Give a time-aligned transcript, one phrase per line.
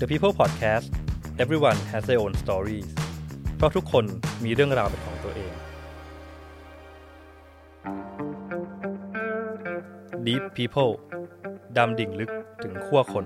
[0.00, 0.86] The People Podcast
[1.38, 2.88] everyone has their own stories
[3.56, 4.04] เพราะทุกคน
[4.44, 5.52] มีเรื่องราวเป็นของตัวเอง
[10.26, 10.92] Deep People
[11.76, 12.30] ดำดิ่งลึก
[12.62, 13.24] ถึงขั้วคน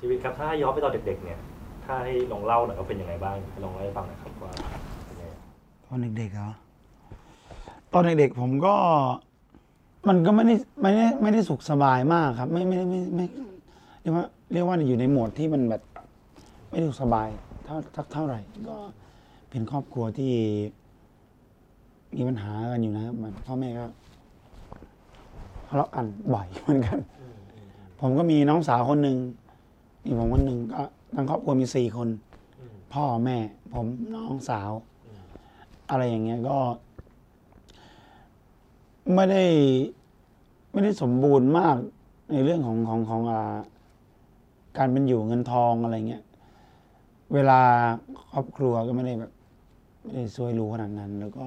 [0.00, 1.38] ชีวิตครับถ้าย้อนไปตอนเด็ก ๆ เนี่ย
[1.84, 4.52] ถ้าให้ลองเล่าหน่อยว่าเป็นยังไงบ้างลองเล่าให้ฟังหน่อยครับว่า
[5.06, 5.34] เป็นยังไง
[5.86, 6.50] ตอนเด็กๆเหรอ
[7.92, 8.76] ตอนเด็กๆผมก็
[10.08, 13.26] มันก็ไม่ได้ไม่ได้ไม่ได้สุขสบายมากครับ ไม่ไม่ได้ไม่ไม่
[14.02, 15.82] เรียกว่าเรียกว่าอยู่ในโหมดที่มันแบบ
[16.70, 17.28] ไม่ได้สุขสบาย
[17.64, 18.76] เท่าเท่าเท่าไหร่ ก็
[19.50, 20.32] เป็นครอบครัวที่
[22.14, 23.86] มีปัญหากันอยู่นะครับมันพ่อแม่ก็
[25.68, 26.98] ทะเลาะกันบ่อยเหมือนกัน
[28.00, 29.16] ผมก็มีน้องสาวคนหนึ่ง
[30.04, 30.82] มีผมคนหนึ่งก็
[31.14, 32.08] ทั้งครอบครัวมีสี่คน
[32.94, 33.36] พ่อแม่
[33.74, 34.70] ผมน้องสาว
[35.90, 36.58] อะไรอย่างเงี้ยก็
[39.12, 39.44] ไม่ได้
[40.72, 41.76] ไม่ได้สมบูรณ์มาก
[42.32, 43.40] ในเรื่องของของของอา
[44.76, 46.22] การเป็นอยู่เงินทองอะไรเงี้ย
[47.34, 47.60] เวลา
[48.32, 49.32] ครอบครัวก็ไม่ได้แบบ
[50.02, 51.46] ไม่ได้ช่วยรู้ขนาดนั้น แล้วก็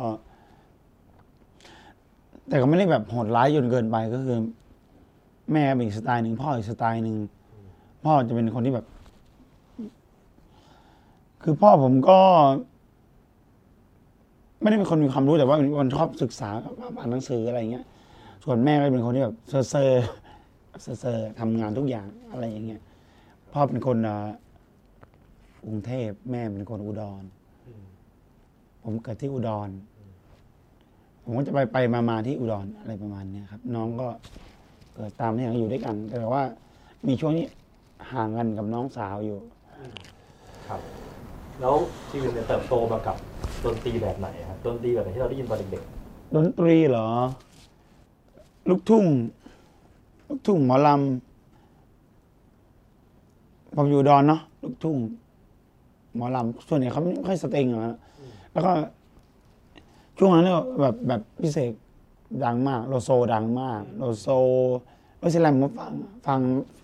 [2.48, 4.38] แต่ก็ไม่ได้แบบโหดร้ายจนเกินไปก็คือ
[5.52, 7.18] แม่เป็นอีกสไตล์หนึ่งพ่ออีกสไตล์หนึ่ง
[8.06, 8.86] พ่อจะเป็นคนที่แบบ
[11.44, 12.20] คือพ่อผมก็
[14.62, 16.50] ไม่ได้เป็นคนมีความรู้แต่ว่าเป็นคนชอบศึกษา
[17.00, 17.86] อ่านหนังสืออะไรเงี้ย
[18.44, 20.08] ส่วนแม่ก็เป็นคนที่แบบเซอร์เซอร์
[20.82, 22.82] เซอร์เซอทำงานทุกอย่างอะไรอย่างเงี้ย
[23.54, 24.28] พ่อเป็นคนอ่า
[25.66, 27.24] กรุงเทพแม่เป็นคนอุดร
[28.84, 29.70] ผมเกิดที่อุดร
[31.24, 34.08] ผมก็จะไปไปมามาที่อุดรอะไรประมาณเนี้ยครับ น้องก็
[34.96, 36.44] เกิดตามที่อย่างอยู่ด้วยกัน แต่ว่า
[37.08, 37.46] มีช่วงนี้
[38.12, 39.40] ห่างกันกับน้องสาวอยู่
[40.68, 40.82] ครับ
[41.62, 41.76] แล้ว
[42.10, 43.16] ชีวิตเนี่ยเติบโตมากับ
[43.68, 45.84] ดนตรีแบบไหนครับดนตรีแบบไหนที่เราได้ยินตอนเด็ก
[46.36, 47.08] ดนตรีเหรอ
[48.70, 49.06] ลูกทุ่ง
[50.28, 51.00] ลูกทุ่งหมอลำ
[53.76, 54.98] ผมอยู่อุดอนเนาะลูกทุ่ง
[56.16, 57.98] หมอลำส่วนใหญ่เขาไม่ค่อยสเต็งหรอกนะ
[58.54, 58.72] แล้วก็
[60.18, 61.72] ช่วงนั้นเนี่ยแบบแบบพิเศษ
[62.44, 64.28] ดังมากโลโซดังมากโลโซ
[65.20, 65.92] โรซิแลมผมฟัง
[66.26, 66.40] ฟัง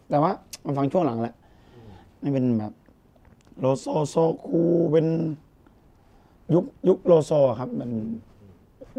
[0.10, 0.32] แต่ว่า
[0.66, 1.36] มันฟังช่วงหลังแหละ
[2.24, 2.74] นี่เป็นแบบ
[3.60, 4.16] โลโซโซ
[4.46, 5.08] คูเป็น
[6.54, 7.90] ยุคยุคโลโซอะครับ มัน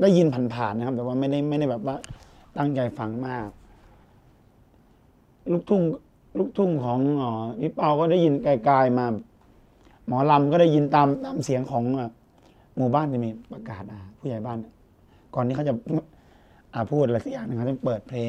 [0.00, 1.97] ได้ยินผ่านๆนะครับ แต่ว่าไม่ได้ไม่ได้แบบว่า
[2.56, 3.49] ตั้งใจฟังมาก
[5.53, 5.82] ลูกทุ่ง
[6.38, 9.06] ลูกทุ่งของอ๋อพี่เปาก็ได้ยินไกลๆมา
[10.06, 12.10] หมอลำก็ได้ยินตามตามเสียงของอะ
[12.77, 14.59] หมู่บ้านจะมีประกาศอะผู้ใหญ่บ้าน
[15.34, 15.75] ก่อนที่เขาจะ
[16.72, 18.22] อ่าพูดอะไรสักอย่างหนึงเขาจะเปิดเพล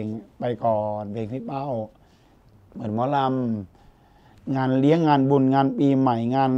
[0.00, 0.02] ง
[0.38, 1.66] ไปก่อนเพลงพี่เป้า
[2.72, 6.52] เหมือนหมอลำงานเลี้ยงงานบุญงานปีใหม่งาน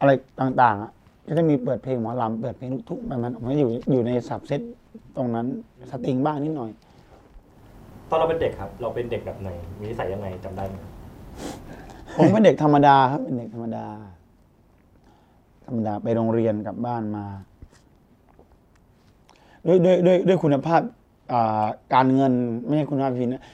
[0.00, 0.90] อะไรต่างๆอะ
[1.26, 4.60] ก็จะมีเปิดเพลงหมอลำเปิดเพลงลูกทุ่งแบบนั้นผมก็อยู่อยู่ในสับเซต
[5.16, 5.46] ตรงนั้น
[5.90, 10.92] สตริงบ้างนิดหน่อยๆตอนเราเป็นเด็กครับ เราเป็นเด็กแบบไหน มีนิสัยยังไงจำได้ไหมครับ
[12.16, 13.84] ผมเป็นเด็กธรรมดาครับ เป็นเด็กธรรมดา
[15.66, 17.24] ธรรมดาไปโรงเรียนกลับบ้านมา
[19.66, 20.80] ด้วยด้วยด้วยด้วยคุณภาพ
[21.32, 22.32] อ่าการเงิน
[22.66, 23.44] ไม่ใช่คุณภาพพินนะ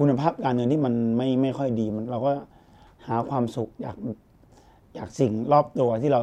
[0.00, 2.30] คุณภาพการเงินที่มันไม่ไม่ค่อยดีมัน เราก็
[3.06, 3.96] หาความสุขอยาก
[4.94, 6.20] อยากสิ่งรอบตัวที่เรา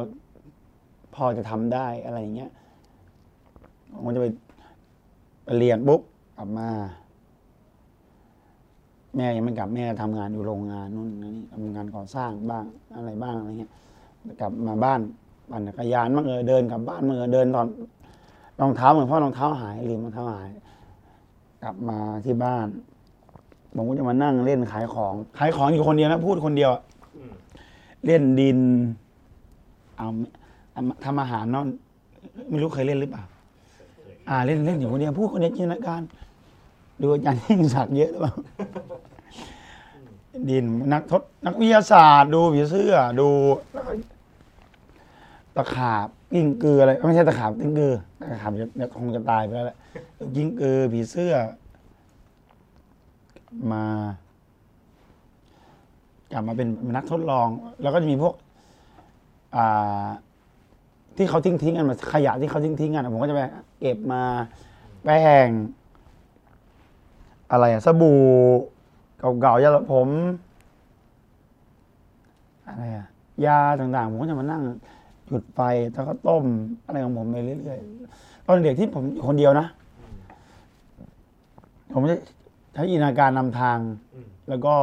[1.14, 2.50] พอจะทำได้อะไรอย่างเงี้ย
[3.92, 4.26] ผมก็จะไป
[5.58, 6.00] เรียนปุ๊บ
[6.36, 6.68] กลับมา
[9.16, 12.64] แม่ยังไม่กลับแม่ทำงานอยู่โรงงานนู่นนี่ทำงานก่อสร้างบ้าง
[12.96, 13.72] อะไรบ้างอะไรเงี้ย
[14.40, 15.00] กลับมาบ้าน
[15.50, 17.66] ปั่นจักรยานมั่งเออเดินกลับบ้านมั่งเออเดินตอน
[18.60, 20.50] รองเท้าเหมือนพ่อรองเท้าหายลืมรองเท้าหาย
[21.62, 22.66] กลับมาที่บ้าน
[23.76, 26.70] ผมก็จะมานั่งเล่นขายของ ขายของอยู่คนเดียวนะพูดคนเดียว
[28.06, 28.58] เล่นดิน
[29.96, 30.08] เอา
[31.04, 31.64] ทำอาหารเนาะ
[32.48, 33.24] ไม่รู้เคยเล่นหรือเปล่า
[34.28, 36.02] อ่าเล่นเล่นอยู่คนเดียวพูดคนเดียวจินตนาการ
[37.02, 38.34] ดูอาจารย์ยิ่งศักดิ์เยอะหรือเปล่า
[40.48, 43.28] ดินนักทดนักวิทยาศาสตร์ ดูผีเสื้อ ดู
[45.56, 47.92] ตะขาบกิ้งกืออะไรไม่ใช่ตะขาบกิ้งกือ
[48.30, 49.78] ตะขาบจะจะคงจะตายไปแล้วแหละ
[50.36, 51.34] กิ้งกือผีเสื้อ
[53.72, 53.84] มา
[56.32, 57.48] กลับมาเป็นนักทดลอง
[57.82, 58.34] แล้วก็จะมีพวก
[59.56, 60.06] อ่า
[61.16, 63.40] ที่เขาทิ้งทิ้งๆกันมาขยะที่เขาทิ้งทิ้งๆกันอะผมก็จะไป
[63.80, 64.22] เก็บมา
[65.04, 65.48] แป้ง
[67.50, 68.20] อะไรอะสบู่
[69.40, 70.08] เก่าๆยาสระผม
[72.66, 73.06] อะไรอะ
[73.46, 74.62] ยาต่างๆ ผมก็จะมานั่ง
[75.28, 75.60] หยุดไฟ
[75.92, 76.44] แล้วก็ต้ม
[76.84, 79.66] อะไรของผมไปเรื่อยๆตอนเด็กที่ผมอยู่คนเดียวนะ
[81.94, 82.16] ผมจะ
[82.74, 83.78] ใช้อินาการนำทาง
[84.48, 84.74] แล้วก็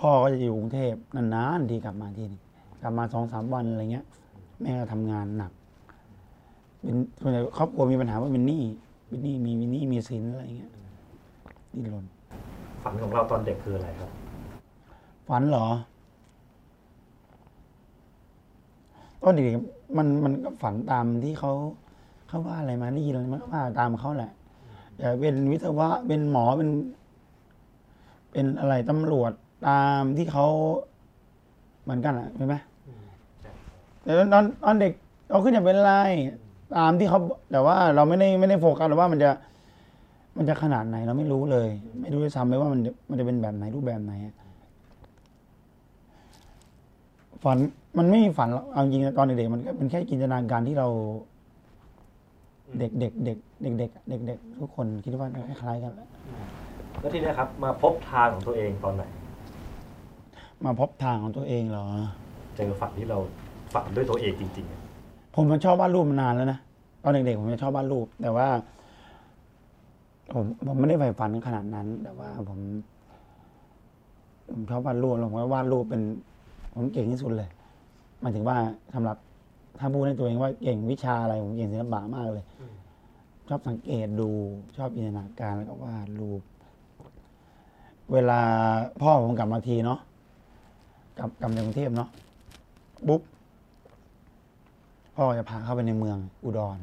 [0.00, 2.42] พ่อก็จะอยู่กรุงเทพนานๆทีกลับมาทีนึง
[2.82, 4.06] กลับมาสองสามวันอะไรเงี้ย
[4.60, 5.52] แม่ก็ทำงานหนัก
[6.82, 8.62] เป็นส่วนใหญ่ครอบครัวมีปัญหาว่าเป็นหนี้
[9.10, 10.72] วินนี่มีวินนี่มีสินอะไรเงี้ย
[11.74, 12.04] ดิ้นรน
[12.82, 14.10] ฝันของเราตอนเด็กคืออะไรครับ
[15.28, 15.66] ฝันเหรอ
[19.22, 21.52] ตอนเด็กๆมันมันก็ฝันตามที่เขา
[22.28, 24.32] เขาว่าอะไรมาได้ยินอะไรมันก็ว่าตามเขาแหละ
[24.98, 26.70] อยากเป็นวิศวะเป็นหมอเป็น
[28.30, 29.32] เป็นอะไรตำรวจ
[29.66, 30.46] ตามที่เขา
[31.82, 32.54] เหมือนกันอะใช่ไหม
[34.02, 34.92] แต่ตอนตอนเด็ก
[35.30, 35.94] เราขึ้นอยากเป็นอะไร
[36.76, 37.20] ตามที่เขา
[37.52, 39.30] แต่ว่าเราไม่ได้ไม่ได้โฟกัสหรอกว่ามันจะ
[40.36, 41.68] มันจะขนาดไหน เราไม่รู้เลย
[42.02, 44.34] ไม่รู้ด้วยซ้ำเลยว่ามันจะมันจะเป็นแบบไหนรูปแบบไหนอะ
[47.42, 47.58] ฝัน
[47.98, 50.88] มันไม่มีฝันหรอกเอาจริงๆตอนเด็กๆมันก็เป็นแค่จินตนาการที่เรา
[52.78, 56.08] เด็กๆเด็กเด็กเด็กเด็กเด็กเด็กๆทุกคนคิดว่าคล้ายๆกันแหละ
[57.00, 59.04] แล้วทีเนี้ยครับ มาพบทางของตัวเองตอนไหน
[60.64, 61.86] มาพบทางของตัวเองเหรอ
[62.56, 63.18] เจอฝันที่เรา
[63.74, 64.80] ฝันด้วยตัวเองจริงๆอะ
[65.34, 66.58] ผมมันชอบวาดรูปมานานแล้วนะ
[67.02, 68.48] ตอนเด็กๆผมจะชอบวาดรูป แต่ว่า
[70.32, 72.60] ผมผมไม่ได้ใฝ่ฝันขนาดนั้น แต่ว่าผม
[74.50, 76.02] ผมชอบวาดรูปแล้วผมก็วาดรูปเป็น
[76.74, 77.48] ผมเก่งที่สุดเลย
[78.20, 78.56] หมายถึงว่า
[78.94, 79.16] สำหรับ
[79.78, 82.44] ถ้าพูดในตัวเองว่าเก่งวิชาอะไรผมเก่งศิลปะมากเลย
[83.48, 84.30] ชอบสังเกตดู
[84.76, 86.42] ชอบจินตนาการแล้วก็วาดรูป
[88.12, 88.40] เวลา
[89.00, 90.00] พ่อผมกลับมาทีเนาะ
[91.18, 92.08] กลับกลับจากรุงเทพเนาะ
[93.08, 93.22] ปุ๊บ
[95.14, 96.78] พ่อจะพาเข้าไปในเมืองอุดร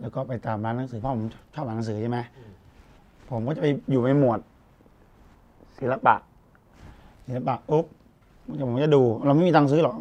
[0.00, 2.18] แล้วก็ไปตามร้านหนังสือพ่อผมชอบอ่านหนังสือใช่ไหม
[3.30, 4.40] ผมก็จะไปอยู่ในหมวด
[5.78, 6.14] ศิลปะ
[7.26, 7.86] ศิลปะอุ๊บ
[8.68, 9.96] ผมจะดู เราไม่มีตังค์ซื้อหรอก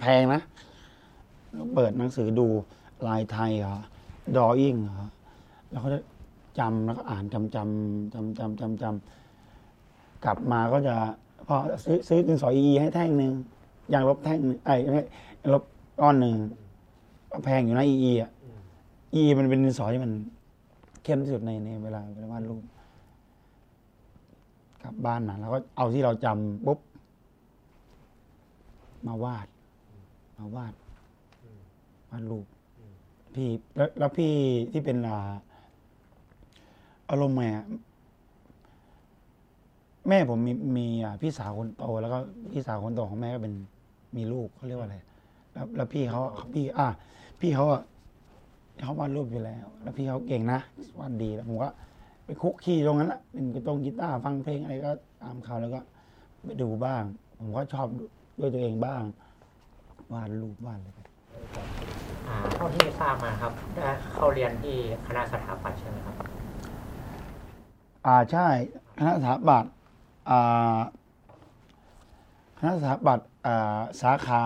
[0.00, 0.40] แพงนะ
[1.74, 2.46] เปิดหนังสือดู
[3.06, 3.76] ลายไทยเหรอ
[4.36, 5.08] ดออิ่งเหรอ
[5.70, 6.00] แล้วก็จะ
[6.58, 10.94] จำแล้วก็อ่านจำจำจำจำจำจำกลับมาก็จะ
[11.48, 13.32] พอซื้อซื้อดินสออีให้แท่งหนึ่ง
[13.92, 14.74] ยางลบแท่งหนึ่งไอ้
[15.52, 15.64] ลบ
[16.00, 16.34] ก้อนหนึ่ง
[17.44, 18.30] แพงอยู่นะอีอีอะ
[19.14, 20.12] อีมันเป็นดินสอที่มัน
[21.02, 22.62] เข้มที่สุดในในเวลาเวลาวาดรูป
[24.82, 26.78] กลับบ้านมาแล้วก็เอาที่เราจำปุ๊บ
[29.06, 29.46] มาวาด
[30.38, 30.74] มาวาด
[32.10, 32.46] วาดรูป
[33.34, 34.32] พี่แล้วแล้วพี่
[34.72, 34.98] ที่เป็น
[37.10, 37.66] อารมณ์ไงอะ
[40.08, 42.18] แม่ผมมีมีอ่าพี่สาวคนโตแล้วก็
[42.52, 43.54] พี่สาวคนโตของแม่ก็เป็น
[44.16, 44.98] มีลูกเขาเรียกว่าอะไร
[45.52, 46.20] แล้วแล้วพี่เขา
[46.54, 46.88] พี่ อ่า
[47.40, 47.82] พี่เขาอะ
[48.84, 50.60] เขาวาดรูปอยู่แล้ว แล้วพี่เขาเก่งนะ
[50.98, 51.70] วาดดีแล้วผมก็
[52.24, 54.90] ไปคุกคีตรงนั้นแหละเป็นกระตรงกีตาร์ฟังเพลงอะไรก็
[55.22, 55.80] ตามเขาแล้วก็
[56.44, 57.02] ไปดูบ้าง
[57.38, 57.86] ผมก็ชอบ
[58.40, 59.02] ด้วยตัวเองบ้าง
[60.12, 60.98] วาดรูปวาดอะไรไป
[62.26, 64.76] อ่าเท่าที่ทราบมาครับได้เข้าเรียนที่
[65.06, 66.14] คณะสถาปัตย์ใช่ไหมครับ
[68.06, 68.46] อ่าใช่
[68.98, 69.77] คณะสถาปัตย์อ่า
[72.58, 74.42] คณะสถาปัตย์อ่าสาขา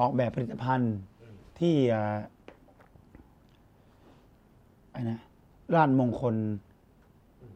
[0.00, 0.96] ออกแบบผลิตภัณฑ์
[1.58, 2.16] ที่อ่า
[4.92, 5.18] ไอ้นะ
[5.74, 6.34] ราชมงคล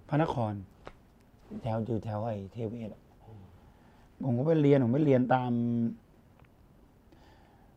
[0.09, 0.53] พระนคร
[1.63, 3.03] แถวอยู่แถวไอ้เทเวศอะ
[4.25, 5.53] ผมก็ไปเรียน ผมไปเรียนตาม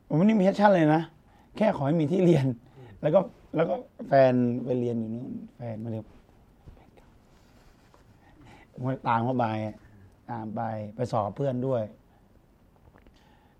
[0.07, 1.01] ผมไม่ได้มีแพชชั่นเลยนะ
[1.57, 2.45] แค่ขอให้มีที่เรียน
[3.01, 3.19] แล้วก็
[3.55, 3.75] แล้วก็
[4.07, 4.33] แฟน
[4.63, 6.05] ไปเรียนอยู่นู่นแฟนมาเรียน
[8.79, 9.45] ผมก็ตามเข้าไป
[10.31, 10.61] ตามไป
[10.95, 11.83] ไปสอบเพื่อนด้วย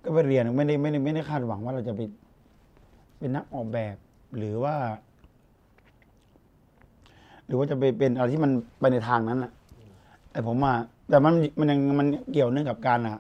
[0.04, 2.02] ก็ไปเรียนไม่ได้ไม่ได้ไม่ได้คาดหวังว่าเราจะไป
[3.18, 3.96] เป็นนักออกแบบ
[4.38, 4.76] หรือว่า
[7.46, 9.52] หรือว่าจะไปเป็นอะไรที่มันไปในทางนั้นอะ
[10.32, 10.76] แต่ผมอะ
[11.10, 13.18] แต่มันมันยังมันเกี่ยวเนื่องกับการอะ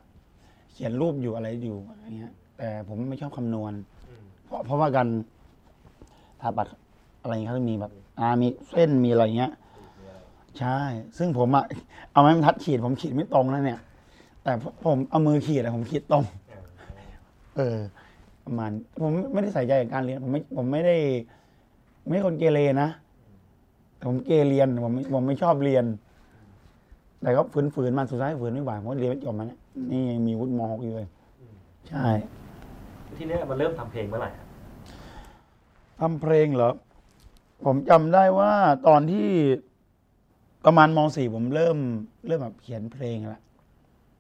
[0.71, 3.73] เขียนรูปอยู่อะไรอยู่อะไรเงี้ย แต่ผมไม่ชอบคำนวณ
[4.45, 5.07] เพราะเพราะว่าการ
[6.41, 6.67] ถาปัด
[7.21, 9.51] อะไรเงี้ยเขาจะมีแบบ อ่ามีเส้นมีอะไรเงี้ย
[10.59, 10.79] ใช่
[11.17, 11.65] ซึ่งผมอะ
[12.11, 13.79] เอาไม้บรรทัดขีด ผมขีดไม่ตรงนะเนี่ย
[14.43, 14.51] แต่
[14.85, 16.23] ผมเอามือขีดอะผมขีดตรง
[17.57, 17.77] เออ
[18.45, 20.97] ประมาณ ผมไม่ได้ใส่ใจกับการเรียน ผมไม่ ผมไม่ได้
[22.07, 22.89] ไม่ใช่คนเกเรนะ
[23.95, 25.85] แต่ผมเกเรียน ผมไม่ผมไม่ชอบเรียน
[27.21, 27.41] แต่ก็
[27.73, 29.59] ฝืนๆมาสุดท้ายฝืนไม่ไหวผมก็เรียนไม่จบมาเนี่ย
[29.91, 31.07] นี่ยังมีวุฒิมหกอยู่เลย
[31.89, 32.05] ใช่
[33.17, 34.45] ทีเนี้ยมันเริ่มทำเพลงเมื่อไหร่อะ
[35.99, 36.71] ทำเพลงเหรอ
[37.65, 38.51] ผมจำได้ว่า
[38.87, 39.29] ตอนที่
[40.65, 41.77] ประมาณมสี่ผมเริ่ม
[42.27, 43.41] เริ่มแบบเขียนเพลงแล้ว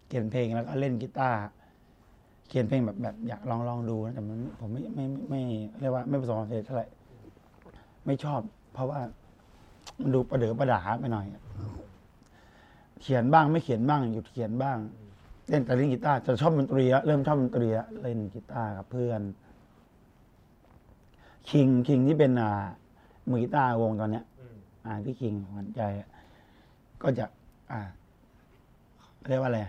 [0.07, 1.39] เขียนเพลงแล้วก็เล่นกีตาร์
[2.47, 5.41] เขียนเพลงแบบแบบอยากลองลองดูนะแต่มันผมไม่ไม่ไม่
[5.79, 6.87] ไม่เรียกว่าไม่ประสบความสำเร็จเท่าไหร่
[8.05, 8.41] ไม่ชอบ
[8.73, 8.99] เพราะว่า
[10.01, 11.25] มันดูประเดือประดาไปหน่อย
[13.01, 14.77] เขียนบ้างไม่เขียนบ้างหยุดเขียนบ้าง
[15.49, 19.21] เล่นแต่เล่นกีตาร์จะชอบดนตรีแล้วเริ่มชอบดนตรีแล้วเล่นกีตาร์กับเพื่อน
[21.49, 22.51] คิงคิงที่เป็นอ่า
[23.29, 24.25] มือกีตาร์วงตอนเนี้ย
[24.85, 26.08] อ่าพี่คิงขวัญใจอะ
[27.03, 27.25] ก็จะ
[27.71, 27.81] อ่า
[29.29, 29.61] เรียกว่าอะไร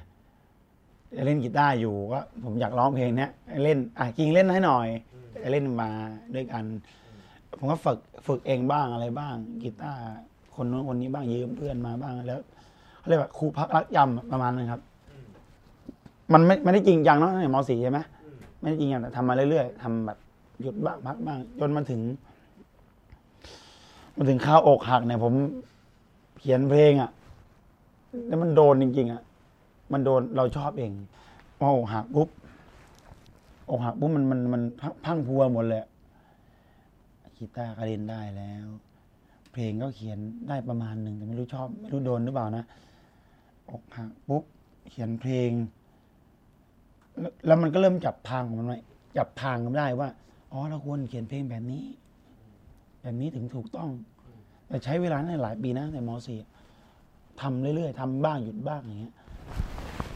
[1.26, 3.30] เล่นกีตาร์อยู่ก็ผมอยากร้องเพลงเนี้ย
[3.64, 4.88] เล่น อ่าคิงเล่นให้หน่อย
[5.52, 5.90] เล่นมา
[6.34, 6.64] ด้วยกัน
[7.58, 10.02] ผมก็ฝึกฝึกเองบ้างอะไรบ้างกีตาร์
[10.54, 12.40] คนนู้นคนนี้บ้างยืมเพื่อนมาบ้างแล้ว
[12.98, 14.80] เขาเรียกว่าครูพักรักยำประมาณนั้นครับ
[16.32, 17.98] มันไม่ไม่ได้จริงจังเนาะในมสี่ใช่ไหม
[18.60, 20.18] ไม่ได้จริงจังแต่ทำมาเรื่อยๆทำแบบ
[20.62, 22.00] หยุดบ้างพักบ้างจนมาถึง
[24.16, 25.34] มาถึงข้าวอกหักเนี่ยผม
[26.38, 27.10] เขียนเพลงอะ่ะ
[28.26, 29.22] แล้วมันโดนจริง ๆ อะ
[29.92, 30.92] มันโดนเราชอบเอง
[31.58, 32.28] พออกหักปุ๊บ
[33.70, 34.62] อกหักปุ๊บมันมันมัน
[35.04, 35.80] พังพัวหมดเลย
[37.36, 38.66] กีตาร์ก็เล่นได้แล้ว
[39.52, 42.64] เพลงก็เขียนได้ประมาณหนึ่งแต่ไม่รู้ชอบ ไม่รู้โดนหรือเปล่านะ
[43.70, 44.44] อกหักปุ๊บ
[44.90, 45.50] เขียนเพลง
[47.46, 48.78] แล้วมันก็เริ่มจับทางของมันไว้
[49.18, 50.08] จับทางกันได้ว่า
[50.52, 51.84] อ๋อเราควรเขียนเพลงแบบนี้
[53.02, 53.90] แบบนี้ถึงถูกต้อง
[54.66, 56.38] แต่ใช้เวลาในหลายปีนะแต่มสี่
[57.40, 59.14] ทำเรื่อยๆทำบ้างหยุดบ้างอย่างเงี้ย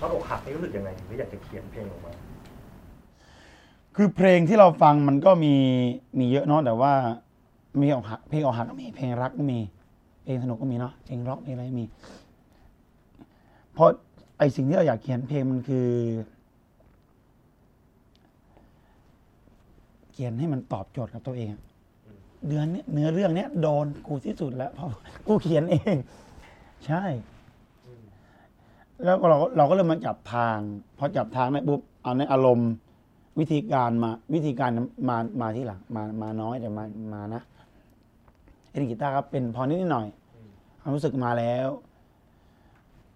[0.00, 2.12] ตอนอกหักนี่รู้สึกยังไงถึงได้อยากจะเขียนเพลงออกมา
[3.96, 5.54] คือเพลงที่เราฟังมันก็มี
[6.18, 6.92] มีเยอะเนาะแต่ว่า
[7.80, 9.58] มีออกหักเพลงออกหักก็มีเพลงรักก็มี
[10.24, 11.84] เพลงสนุกก็มีเนาะเพลงร็อกเพลงอะไรมี
[13.72, 13.88] เพราะ
[14.38, 15.88] ไอสิ่งที่เราอยากเขียนเพลงมันคือ
[20.12, 21.60] เขียนให้มันตอบโจทย์กับตัวเองอะ
[22.48, 24.88] เดือนเนี้ยเนื้อเรื่องเนี้ยโดนกูที่สุดแล้วเพราะ
[25.26, 25.96] กูเขียนเอง
[26.86, 27.04] ใช่
[29.04, 30.58] แล้วก็เราก็เราก็เริ่มมาจับทาง
[30.98, 32.70] พอจับทางได้ปุ๊บเอาในอารมณ์
[33.38, 34.70] วิธีการมา วิธีการ
[35.08, 37.42] มามาที่หลังมามาน้อยแต่มามานะ
[38.70, 40.06] เอ็นกีตาร์ครับเป็นพอนิดหน่อย
[40.80, 41.68] ความรู้สึกมาแล้ว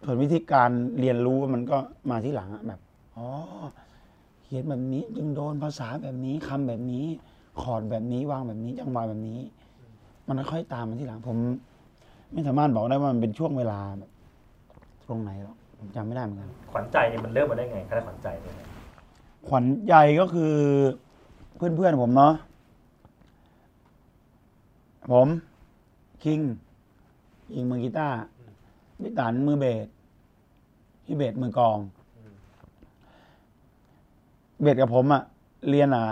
[0.04, 1.78] ส่วนวิธีการเรียนรู้มันก็
[2.10, 2.80] มาที่หลังอะแบบ
[3.16, 3.28] อ๋อ
[4.44, 7.06] เขียนแบบนี้ จึงโดนภาษาแบบนี้คำแบบนี้
[7.60, 9.40] คอร์ดแบบนี้วางแบบนี้จังหวะแบบนี้
[10.28, 11.38] มันค่อยตามมาที่หลังผม
[12.32, 14.10] ไม่สามารถบอกได้ว่ามันเป็นช่วงเวลาแบบ
[15.08, 18.54] ตรงไหนหรอกผมจำไม่ได้เหมือนกัน ขวัญใจเนี่ยมันเริ่มมาได้ไงคณะขวัญใจเนี่ย
[19.48, 20.54] ขวัญใจก็คือ
[21.56, 22.32] เพื่อนๆผมเนาะ
[25.12, 25.28] ผม
[26.24, 26.40] คิง
[27.54, 28.18] ยิงมือกีตาร์
[29.02, 29.86] พี่ตันมือเบส
[31.04, 31.78] พี่เบสมือกลอง
[34.62, 35.22] เบสกับผมอะ
[35.68, 36.04] เรียนอ่า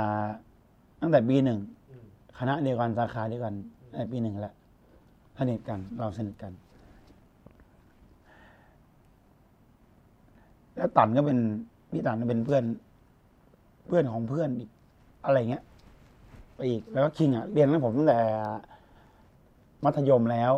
[1.00, 1.58] ตั้งแต่ปีหนึ่ง
[2.38, 3.54] คณะเดียวกันสาขาเดียวกัน
[3.90, 4.54] ตั้งแต่ปีหนึ่งแหละ
[5.38, 6.52] สนิทกัน เราสนิทกัน
[10.76, 11.38] แล้วตันก็เป็น
[11.90, 12.64] พี่ตันก็เป็นเพื่อน
[13.86, 14.70] เพื่อนของเพื่อนอีก
[15.24, 15.64] อะไรเงี้ย
[16.54, 18.20] ไปอีกแล้วก็คิงอะเรียนกับผมตั้งแต่
[19.84, 20.52] มัธยมแล้ว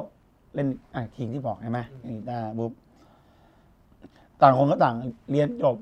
[0.54, 2.72] เล่นอะคิงที่บอกใช่ไหมเล่นกีตาร์บุ๊บ
[4.40, 4.94] ต่างคนก็ต่าง
[5.32, 5.76] เรียนจบ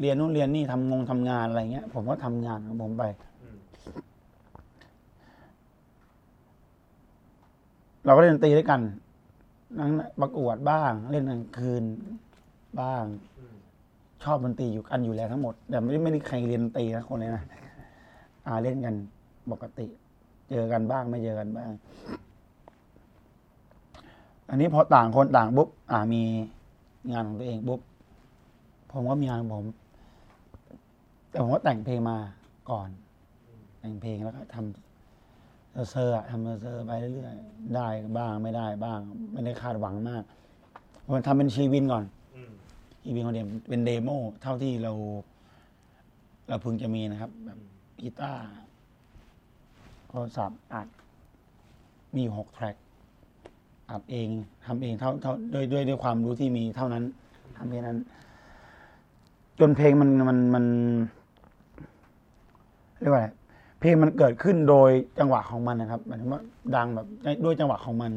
[0.00, 3.04] เรียนนู่นเรียนนี่ทำงงทำงานอะไรเงี้ย ผมก็ทำงานของผมไป
[8.04, 8.80] เราก็เล่นดนตรีด้วยกัน
[9.78, 9.90] นั่ง
[10.20, 11.84] ประกวดบ้าง เล่นกลางคืน
[12.80, 13.04] บ้าง
[14.22, 17.44] ชอบดนตรีอยู่กันอยู่แล้วทั้งหมด แต่ไม่ได้ไม่ได้ใครเรียนดนตรีนะคนเลยนะ
[18.46, 18.94] อ่าเล่นกัน
[19.50, 19.86] ปกติ
[20.50, 21.70] เจอกันบ้างไม่เจอกันบ้าง
[24.50, 26.22] อันนี้พอต่างคนต่างปุ๊บอ่ามี
[27.12, 27.80] งานของตัวเองปุ๊บ
[28.90, 29.66] ผมก็มีงานของผม
[31.30, 32.16] แต่ผมก็แต่งเพลงมา
[32.70, 32.88] ก่อน
[33.80, 34.91] แต่งเพลงแล้วก็ทำ
[35.72, 37.88] เซอร์ๆอะทำเซอร์ๆไปเรื่อยๆได้
[38.18, 39.00] บ้างไม่ได้บ้าง
[39.32, 40.22] ไม่ได้คาดหวังมาก
[41.04, 42.04] ผมทำเป็นชีวินก่อน
[43.04, 44.08] EP ของเดียมเป็น demo
[44.42, 44.92] เท่าที่เรา
[46.48, 47.58] เราเพิ่งจะมีนะครับ แบบ
[48.00, 48.44] กีตาร์
[50.08, 50.88] โทรศัพท์อัด
[52.14, 52.76] มีอยู่หกแทร็ก
[53.90, 54.28] อัดเอง
[54.66, 57.04] ทำเองเท่าเท่าด้วยด้วยด้วยความรู้ที่มีเท่านั้น
[57.56, 57.98] ทำเพลงนั้น
[59.60, 60.64] จนเพลงมันมันมัน
[63.00, 63.28] เรียกว่าอะไร
[63.82, 66.42] เพลงมันเกิดขึ้นโดยจังหวะของมันนะครับหมายถึงว่า
[66.76, 67.06] ดังแบบ
[67.44, 68.12] ด้วยจังหวะของมัน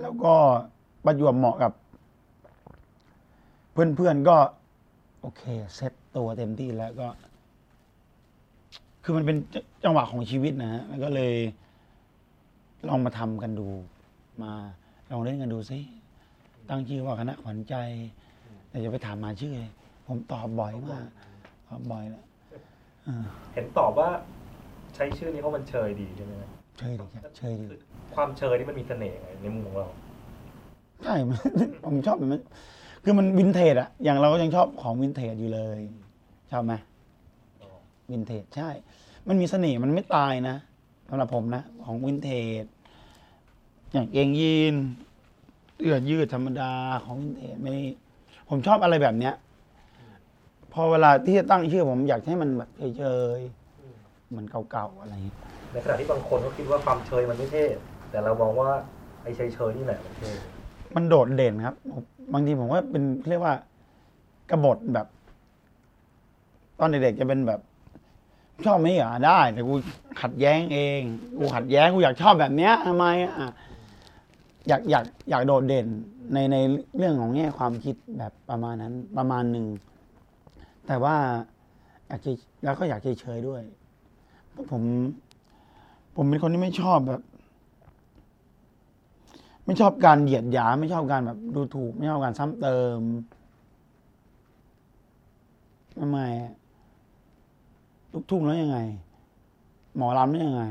[0.00, 0.34] แล้วก็
[1.04, 1.72] ประจวบเหมาะกับ
[3.72, 4.36] เพื่อนๆก็
[5.20, 5.42] โอเค
[5.74, 7.08] เซ็ตตัวเต็มที่แล้วก็
[9.04, 11.34] คือมันเป็นจจังหวะของชีวิตนะฮะแล้วก็เลย
[12.88, 13.68] ลองมาทำกันดู
[14.42, 14.52] มา
[15.10, 15.78] ลองเล่นกันดูซิ
[16.68, 17.74] ตั้งชื่อว่าคณะขวัญใจ
[18.68, 19.72] แต่จะไปถามมาชื่อเลย
[20.06, 21.06] ผมตอบบ่อยมาก
[21.68, 22.23] ตอบบ่อยแล้ว
[23.52, 24.08] เห็นตอบว่า
[24.94, 27.64] ใช้ชื่อนี้เพราะมันเชยดีใช่ไหมครับเชยดีครับเชยดี
[28.14, 29.88] ความเชยนี่มันมีเสน่ห์ไงในมุมของเรา
[31.04, 31.38] ใช่มัน
[31.86, 32.42] ผมชอบแบบนั้น
[33.04, 35.78] คือมันวินเทจอะอย่างเราก็ยังชอบของวินเทจอยู่เลย
[36.52, 36.74] ชอบไหม
[38.10, 38.68] วินเทจใช่
[39.28, 40.56] มันมีเสน่ห์มันไม่ตายนะ
[41.08, 42.30] สำหรับผมนะ ของวินเท
[42.62, 42.64] จ
[43.92, 44.74] อย่างเกงยีน
[45.76, 46.72] เสื้อยืดธรรมดา
[47.04, 47.72] ของวินเทจไม่
[48.48, 49.34] ผมชอบอะไรแบบเนี้ย
[50.74, 53.04] พอเวลาที่จะตั้งชื่อผมอยากให้มันแบบเช
[53.36, 55.38] ยๆเหมือนเก่าๆอะไรอย่างเงี้ย
[55.72, 57.64] ในขณะที่บางคนก็คิดว่าความเชยมันไม่เท่
[58.10, 58.70] แต่เรามองว่า
[59.22, 60.30] ไอ้เชยเชยๆนี่แหละมันเท่
[60.96, 62.02] มันโดดเด่นครับผม
[62.32, 63.54] บางทีผมว่าเป็นเรียกว่า
[64.50, 65.06] กบฏแบบ
[66.78, 67.60] ตอนเด็กๆจะเป็นแบบ
[68.64, 69.74] ชอบไหมเหรอได้แต่กู
[70.20, 71.00] ขัดแย้งเอง
[71.38, 73.52] กูขัดแย้งกูอยากชอบแบบเนี้ยทำไมอะ
[74.68, 75.86] อยากอยากอยากโดดเด่น
[76.32, 76.56] ในใน
[76.98, 79.66] เรื่องของแง่ความคิดแบบประมาณนั้นประมาณหนึ่ง
[80.86, 81.16] แต่ว่า
[82.08, 82.30] อยากจะ
[82.64, 83.62] แล้วก็อยากเฉยๆด้วย
[84.50, 84.82] เพราะผม
[86.16, 87.22] ผมเป็นคนที่ไม่ชอบแบบ
[89.66, 92.98] ไม่ชอบการเหยียดหยามไม่ชอบการแบบดูถูก ไม่ชอบการซ้ำเติม
[95.98, 96.18] ทำไม
[98.12, 98.78] ลูกทุ่งแล้วยังไง
[99.96, 100.64] หมอลำแล้วยังไง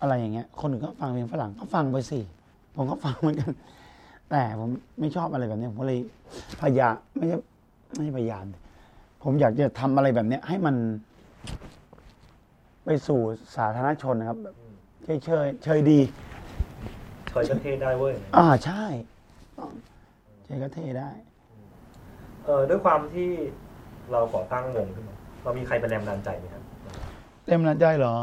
[0.00, 2.20] อะไรอย่างเงี้ย คนอื่นก็ฟังเพลงฝรั่งก็ฟังไปสิ
[2.74, 3.52] ผมก็ฟังเหมือนกัน
[4.30, 4.70] แต่ผม
[5.00, 6.00] ไม่ชอบอะไรแบบนี้ผมก็เลย
[6.60, 7.36] พยายามไม่ใช่
[7.94, 8.44] ไม่ใช่พยายาม
[9.22, 10.76] ผมอยากจะทำอะไรแบบเนี้ย ให้มัน
[12.84, 13.20] ไปสู่
[13.56, 14.54] สาธารณชนนะครับแบบ
[15.04, 16.00] เฉยเฉยๆเฉยดี
[17.30, 18.84] เคยก็เทได้เว้ยอ่าใช่
[20.44, 21.10] เฉยก็เท่ได้
[22.44, 23.30] เออด้วยความที่
[24.10, 26.62] เราก่อตั้งวงขึ้นมาเรามีใครเป็นแรงบันดาลใจไหมครับ
[27.44, 28.16] เต็มระใจเหรอ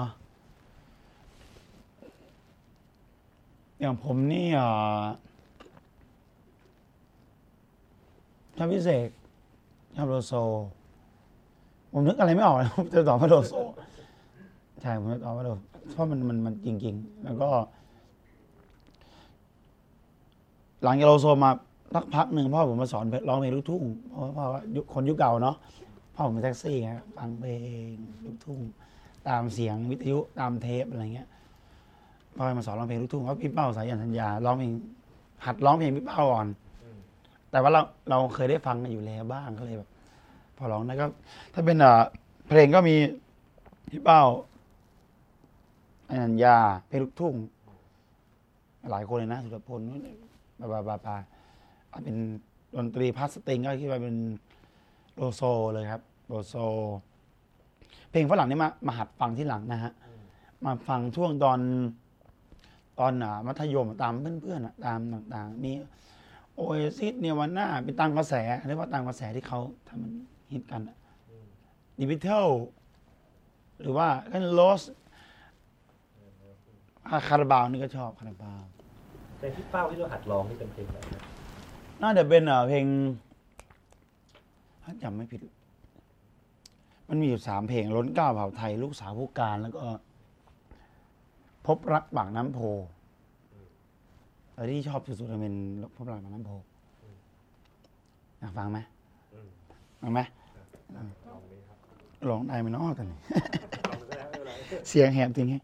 [3.80, 5.02] อย่างผมนี่อ่า
[8.58, 9.10] ชอบพิเศษ
[9.96, 10.34] ชอบโลโซ
[11.92, 13.54] ผมนึกอะไรไม่ออกเลยผมจะตอบว่าโลโซ
[14.82, 15.60] ใช่ ผมจะตอบว่าโลโซ
[15.92, 17.50] เพราะมันมันมันจริง ๆ แล้วก็
[20.84, 21.52] หลังจากโลโซมา
[21.94, 24.46] สักพักหนึ่งพ่อผมมาสอนร้องเพลงลูกทุ่งเพราะว่าพ่อ
[24.94, 25.56] คนยุคเก่าเนาะ
[26.16, 27.52] พ่อผมเป็นแท็กซี่ไงฟังเพล
[27.92, 27.94] ง
[28.24, 28.60] ลูกทุ่ง
[29.28, 31.28] ตามเสียงวิทยุตามเทปอะไรเงี้ย
[32.36, 34.72] พ่อมาสอนร้องเพลงลูกทุ่งเพราะพี่เป้าสายยันสัญญาร้องเพลง
[35.46, 36.48] หัดร้องเพลงพี่เป้าก่อน
[37.56, 39.90] แต่ว่าเราเราเคยได้ฟังอยู่แล้วบ้างก็เลยแบบ
[40.58, 41.06] พอร้องได้ก็
[41.54, 42.02] ถ้าเป็นอ่า
[42.48, 42.96] เพลงก็มี
[43.90, 44.22] พี่เป้า
[46.10, 46.58] อนัญญา
[46.88, 47.34] เพลงลูกทุ่ง
[48.92, 49.82] หลายคนเลยนะสุรพล
[50.60, 51.18] บาบาบาบา
[51.90, 52.18] เอาเป็น
[52.76, 54.16] ดนตรีพัสตริงก็คิดว่าเป็น
[55.16, 55.42] โลโซ
[55.74, 56.56] เลยครับโลโซ
[58.10, 59.94] เพลงฝรั่งนี่มามาหัดฟังที่หลังนะฮะ
[60.66, 61.60] มาฟังช่วงตอน
[63.00, 65.72] ตอนอ่ามัธยมตามเพื่อนๆตามต่าง ๆ มี
[66.56, 68.34] Oasis Nirvana เป็นตามกระแส
[68.68, 70.12] เรียกว่าตามกระแสที่เขาทำมัน
[70.54, 70.82] ฮิตกัน
[72.00, 72.48] The Beatles
[73.82, 74.82] หรือว่า Guns N' Roses
[77.28, 78.64] คาราบาวนี่ก็ชอบคาราบาว
[79.38, 81.22] เพลงที่เป้าที่เราหัดร้องนี่เป็นเพลงอะไรครับ
[82.02, 82.86] น่าจะเป็นเอ่อเพลง
[84.84, 85.42] ถ้าจำไม่ผิด
[87.10, 89.84] มันมีอยู่สามเพลงล้นเกล้าเผ่าไทย ลูกสาวผู้การแล้วก็
[91.68, 92.60] พบรักปากน้ำโพ
[94.56, 95.56] แต่ที่ชอบสุดๆเป็น
[95.96, 96.52] พบรักปากน้ำโพ
[98.40, 98.80] อยากฟังไหม
[100.02, 100.20] ฟังไหม
[102.30, 103.18] ร้องได้ไหมเนาะตอนนี้
[104.90, 105.56] เสียงแหบจริงไง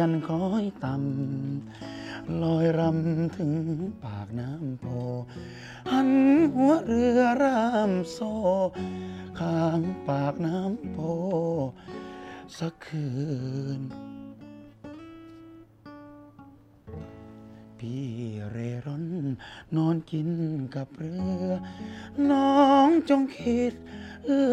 [0.00, 3.52] ยันคอยต่ำลอยรำถึง
[4.04, 4.86] ปากน้ำโพ
[5.92, 6.10] หัน
[6.54, 8.18] หัวเรือรามโซ
[9.38, 10.96] ข้างปากน้ำโพ
[12.58, 13.08] สักคื
[13.78, 13.82] น
[17.78, 18.06] พี่
[18.50, 19.06] เรร่อน
[19.76, 20.30] นอนกิน
[20.74, 21.50] กับเรือ
[22.30, 23.74] น้องจงคิด
[24.26, 24.46] เอื้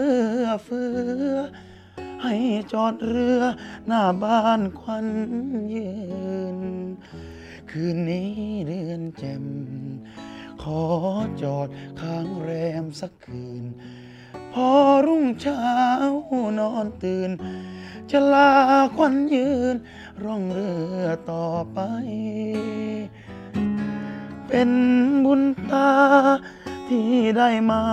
[0.44, 0.88] อเฟื้
[1.30, 1.36] อ
[2.28, 2.40] ให้
[2.74, 3.42] จอดเรือ
[3.88, 5.08] หน้าบ้านควัน
[5.74, 5.92] ยื
[6.58, 6.60] น
[7.72, 8.32] คืนนี้
[8.68, 9.46] เดือนแจ่ม
[10.62, 10.84] ขอ
[11.42, 11.68] จอด
[12.02, 12.52] ค้างแร
[12.84, 13.63] มสักคืน
[14.54, 14.70] พอ
[15.06, 15.68] รุ่งเช้า
[16.60, 17.30] นอนตื่น
[18.12, 18.52] จะลา
[18.96, 19.76] ควันยืน
[20.24, 21.80] ร่องเรือต่อไป
[24.48, 24.72] เป็น
[25.26, 25.92] บุญตา
[26.88, 27.84] ที่ได้มา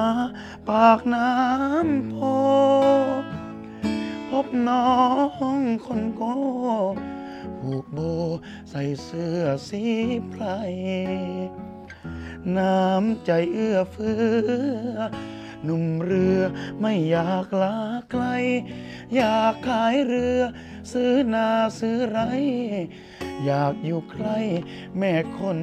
[0.68, 2.16] ปากน้ำโพ
[3.23, 3.23] พ
[4.44, 4.88] บน้อ
[5.58, 6.22] งคนโก
[7.60, 7.98] ผูกโบ
[8.70, 9.82] ใส่เสื้อสี
[10.28, 10.44] ไพร
[12.58, 14.16] น้ำใจเอื้อเฟื้
[14.94, 14.98] อ
[15.64, 16.40] หนุ่มเรือ
[16.80, 17.78] ไม่อยากลา
[18.10, 18.24] ไกล
[19.14, 20.40] อยากขายเรือ
[20.92, 21.48] ซื้อนา
[21.80, 22.20] ซื้อไร
[23.44, 24.38] อยากอยู่ใกล้
[24.98, 25.60] แม่คน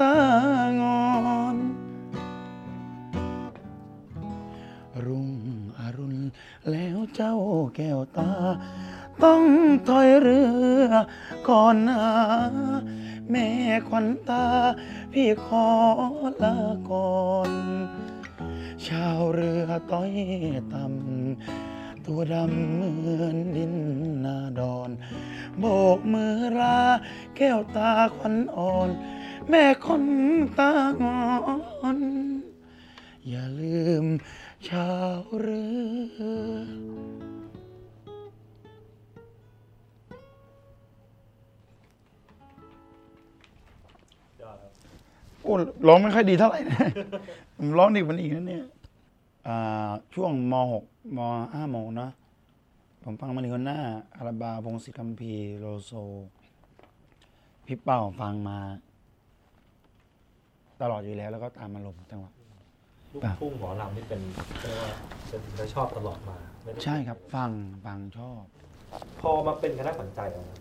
[0.00, 0.16] ตา
[0.80, 1.08] งอ
[1.54, 1.56] น
[5.06, 5.37] รุ่งอรุณ
[6.70, 7.36] แล้วเจ้า
[7.76, 8.30] แก้วตา
[9.24, 9.42] ต้อง
[9.88, 10.40] ถอยเรื
[10.84, 10.88] อ
[11.48, 12.02] ก่อนนา
[13.30, 13.48] แม่
[13.88, 14.44] ขวัญตา
[15.12, 15.66] พี่ขอ
[16.42, 16.56] ลา
[16.90, 17.18] ก่อ
[17.50, 17.52] น
[18.86, 20.12] ชาวเรือต้อย
[20.72, 23.74] ต่ำตัวดำเหมือนดิน
[24.24, 24.90] นาดอน
[25.58, 25.64] โบ
[25.96, 26.78] กมือลา
[27.36, 28.88] แก้วตาควันอ่อน
[29.48, 30.04] แม่คน
[30.58, 31.98] ตางอน
[33.28, 34.04] อย่าลืม
[34.66, 36.60] ชาวเรือ
[44.40, 44.72] ยอดครับ
[45.42, 45.54] โอ้
[45.88, 46.78] ร้องไม่ค่อยดีเท่าไหร่นะ
[47.56, 48.64] ผมร้องดีกว่านี้อีกนะเนี่ย
[49.46, 52.08] อ่าช่วงม .6 ม .5 โมงนะ
[53.04, 53.78] ผมฟังมาริโอน่า
[54.16, 55.92] อาราบาพงศิษฐ์คัมภีร์โลโซ
[57.66, 58.58] พี่เป้าฟังมา
[60.80, 62.32] ตลอดอยู่แล้วแล้วก็ตามอารมณ์จังหวะ
[63.12, 64.20] ลูกทุ่งหมอลำนี่เป็น
[64.60, 64.90] เรียกว่า
[65.28, 67.50] เป็นสิ่งที่ชอบตลอดมาไม่ได้ใช่ครับ ฟัง
[67.84, 68.42] ฟังชอบ
[69.20, 70.58] พอมาเป็นคณะขวัญใจแล้วนะ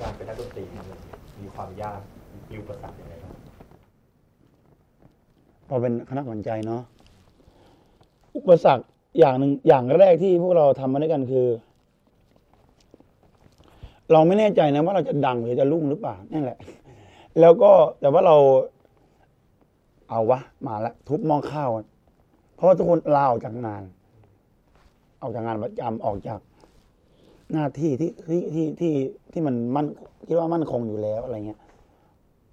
[0.00, 0.98] การเป็นนักดนตรีเนี่ยมัน
[1.40, 2.00] มีความยาก
[2.50, 3.32] มีอุปสรรคยังไงครับ
[5.68, 6.82] พอเป็นคณะขวัญใจเนาะ
[8.36, 8.84] อุปสรรค
[9.18, 11.46] อย่างหนึ่งอย่างแรกที่พวกเราทำมาด้วยกันคือ
[14.12, 16.58] เราไม่แน่ใจนะว่าเราจะดังหรือจะรุ่งหรือเปล่านั่นแหละ
[17.40, 18.36] แล้วก็แต่ว่าเรา
[20.08, 21.70] เอาวะ มาละทุบมองข้าว
[22.54, 23.82] เพราะว่าทุกคนลาออกจากงาน
[25.22, 26.40] ออกจากงานประจำออกจาก
[27.52, 28.92] หน้าที่ที่ที่ที่ที่
[29.32, 29.86] ที่มันมั่น
[30.26, 31.60] คิดว่ามั่นคงอยู่แล้วอะไรเงี้ย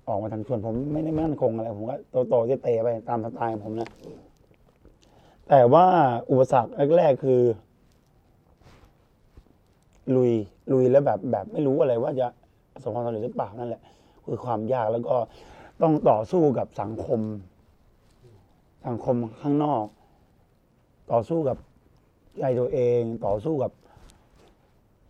[0.07, 3.89] ออกมาทางชวนผมไม่ได้มั่นคงอะไร ผมก็โตโตๆเตะไปตามสไตล์ของผมนะ
[5.49, 5.85] แต่ว่า
[6.29, 7.41] อุปสรรคแรกๆคือ
[10.15, 10.31] ลุย
[10.71, 12.27] ลุยแล้วแบบแบบไม่รู้อะไรว่าจะ
[12.73, 13.81] ประสบความสำเร็จหรือเปล่านั่นแหละ
[14.25, 15.15] คือความยากแล้วก็
[15.81, 17.21] ต้องต่อสู้กับสังคม
[18.87, 19.85] สังคมข้างนอก
[21.11, 21.57] ต่อสู้กับ
[22.39, 23.71] ใจตัวเอง ต่อสู้กับ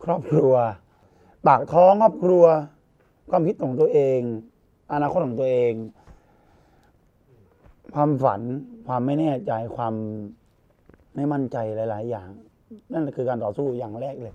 [0.04, 0.54] ครอบครัว
[1.46, 2.44] ปากท้องครอบครัว
[3.30, 4.20] ความคิดของตัวเอง
[4.92, 5.72] อนาคตของตัวเอง
[7.94, 8.40] ความฝัน
[8.86, 9.94] ความไม่แน่ใจความ
[11.14, 12.28] ไม่มั่นใจหลาย ๆ อย่าง
[12.92, 14.34] นั่นคือการต่อสู้อย่างแรกเลย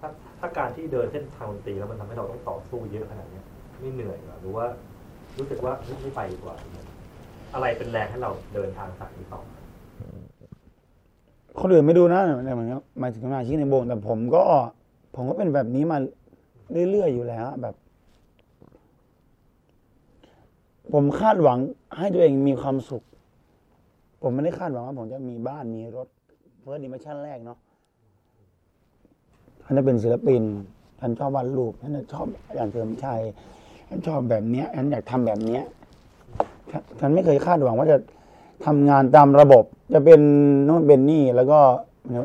[0.00, 0.08] ถ้า
[0.40, 3.40] ถ้าการที่เดินเส้นทางดนตรีแล้วมันทำให้เราต้องต่อสู้เยอะขนาดนี้
[3.80, 4.66] ไม่เหนื่อยเหรอหรือว่า
[5.38, 6.56] รู้สึกว่าไม่ไปดีกว่า
[7.54, 9.40] อะไรเป็นแรงให้เราเดินทางสายนี้ต่อ
[11.60, 14.42] คนอื่นไม่ดูนะเนี่ยเหมือนกับหมายถึงสมาชิกในวงแต่ผมก็
[15.14, 15.98] ผมก็เป็นแบบนี้มา
[16.90, 17.74] เรื่อยๆอยู่แล้วแบบ
[20.92, 21.58] ผมคาดหวัง
[21.98, 23.02] ให้ตัวเองมีความสุข
[24.22, 26.08] ผมไม่ได้คาดหวังว่าผมจะมีบ้านมีรถ
[26.60, 27.58] เฟิร์สดิมชั่นแรกเนาะ
[29.64, 30.42] ท่านจะเป็นศิลปิน
[31.00, 33.20] ท่านชอบวาดรูปท่านชอบอย่างเสริมชัย
[33.94, 35.62] ท่านชอบแบบเนี้ยท่านอยากทำแบบเนี้ย
[36.98, 37.98] ท่านไม่เคยคาดหวังว่าจะ
[38.66, 40.20] ทำงานตามระบบ จะเป็น
[40.64, 41.60] โน่นเป็นนี่ แล้วก็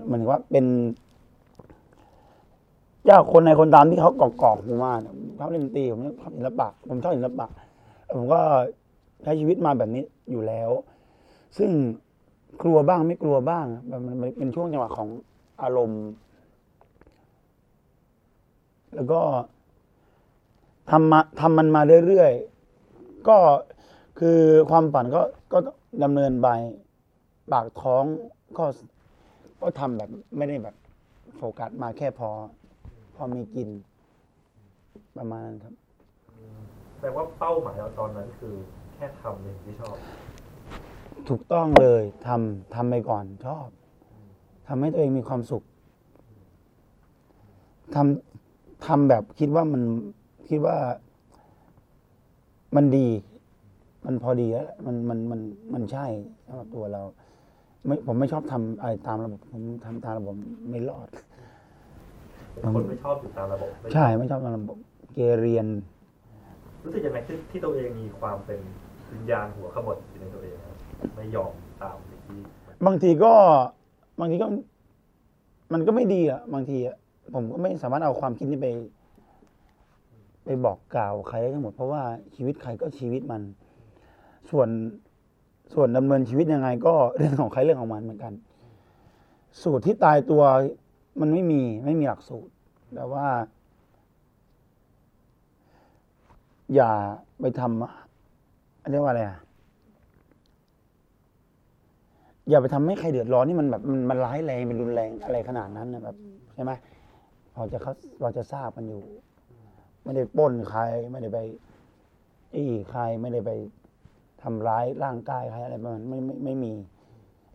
[0.06, 0.66] เหมือนว่าเป็น
[3.06, 7.48] เจ้าคนในคนตามที่เขากอกๆผมมาเนี่ยชอบเล่นดนตรีผมชอบศิลปะผมชอบศิลปะ
[8.14, 8.40] ผมก็
[9.24, 10.70] ใช้ชีวิตมาแบบนี้อยู่แล้ว
[11.58, 11.70] ซึ่ง
[12.62, 13.66] กลัวบ้างไม่กลัวบ้าง
[14.08, 15.10] มันเป็นช่วงจังหวะของ
[15.62, 16.04] อารมณ์
[18.96, 19.22] แล้วก็
[20.92, 23.38] ทำมาทำมันมาเรื่อยๆ ก็
[24.20, 25.22] คือความฝันก็
[25.54, 25.60] ก็
[26.04, 26.48] ดำเนินไป
[27.52, 28.04] ปากท้อง
[28.58, 28.66] ก็
[29.62, 30.76] ก็ทำแบบไม่ได้แบบ
[31.38, 32.30] โฟกัสมาแค่พอ
[33.16, 33.70] พอมีกิน
[35.18, 35.74] ประมาณนั้นครับ
[37.00, 38.54] แปลว่าเป้าหมายเราตอนนั้นคือ
[38.96, 39.96] แค่ทำในสิ่งที่ชอบ
[41.30, 43.68] ถูกต้องเลยทำทำไปก่อนชอบ
[44.68, 45.64] ทำให้ตัวเองมีความสุข
[47.96, 49.82] ทำทำแบบคิดว่ามัน
[50.50, 50.78] คิดว่า
[52.76, 53.08] มันดี
[54.06, 55.40] มันพอดีแล้วมันมันมัน
[55.74, 56.06] มันใช่
[56.46, 57.02] สำหรับตัวเรา
[57.86, 60.36] ไม่ผมไม่ชอบทำอะไรตามระบบผมทำตามระบบ
[60.70, 61.10] ไม่รอด
[62.52, 64.78] เป็นคนไม่ชอบอยู่ตามระบบไม่ใช่ไม่ชอบตามระบบ
[65.14, 65.68] เกเรียน
[66.84, 68.60] รู้สึกยังไงที่ที่ตัวเองมีความเป็น
[69.14, 70.76] วิญญาณหัวขบถอยู่ในตัวเองครับ
[71.16, 72.40] ไม่ยอมตามสิ่งที่
[72.86, 73.34] บางทีก็
[74.20, 74.48] บางทีก็
[75.74, 76.98] มันก็ไม่ดีอะ บางทีอะ
[77.34, 78.68] ผมก็ไม่สามารถเอาความคิดนี้ไป
[80.52, 82.04] ไปบอกกล่าวใครได้ทั้งหมด เพราะว่า
[82.36, 83.42] ชีวิตใครก็ชีวิตมัน
[84.52, 84.70] ส่วน
[85.74, 88.34] ส่วนดำเนินชีวิตยังไง ก็เรื่องของใครเรื่องของมันเหมือนกัน
[89.62, 90.44] สูตรที่ตายตัว
[91.22, 92.54] มันไม่มีไม่มีหลักสูตร
[92.96, 93.28] แต่ว่า
[96.76, 96.92] อย่า
[97.42, 99.40] ไปทำเรียกว่าอะไรอะ
[102.50, 106.16] อย่าไปทำให้ใครเดือดร้อนนี่มันแบบมันมันร้ายแรงเป็นรุนแรงอะไรขนาดนั้นนะแบบ
[106.54, 106.72] ใช่ไหม
[107.54, 109.04] พอจะเขาเราจะทราบกันอยู่
[110.10, 111.40] ไม่ได้ป้นใคร ไม่ได้ไป
[112.56, 113.52] อี้ใครไม่ได้ไป
[114.44, 116.74] ทำร้ายร่างกายใครอะไรประมาณไม่ไม่ไม่มี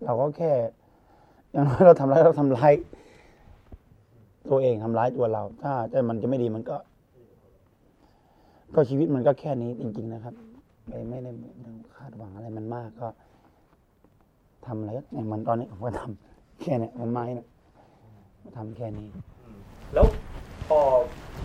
[0.05, 0.53] เราก็แค่
[1.53, 2.73] อย่างน้อยเราทำร้ายเราทำร้าย
[4.51, 6.77] ตัวเองทำร้ายตัวเรา ถ้าแต่มันจะไม่ดีมันก็
[8.75, 10.35] ก็ชีวิตมันก็แค่นี้จริง ๆ นะครับ
[10.87, 11.31] ไม่ไม่ได้
[11.97, 13.09] คาดหวังอะไรมันมากก็
[14.67, 17.47] ทำอะไรอย่างมันตอนนี้ผมก็ทำแค่นี้ยผมไม้นะ
[18.57, 19.07] ทำแค่นี้
[19.95, 20.07] แล้ว
[20.69, 20.79] พอ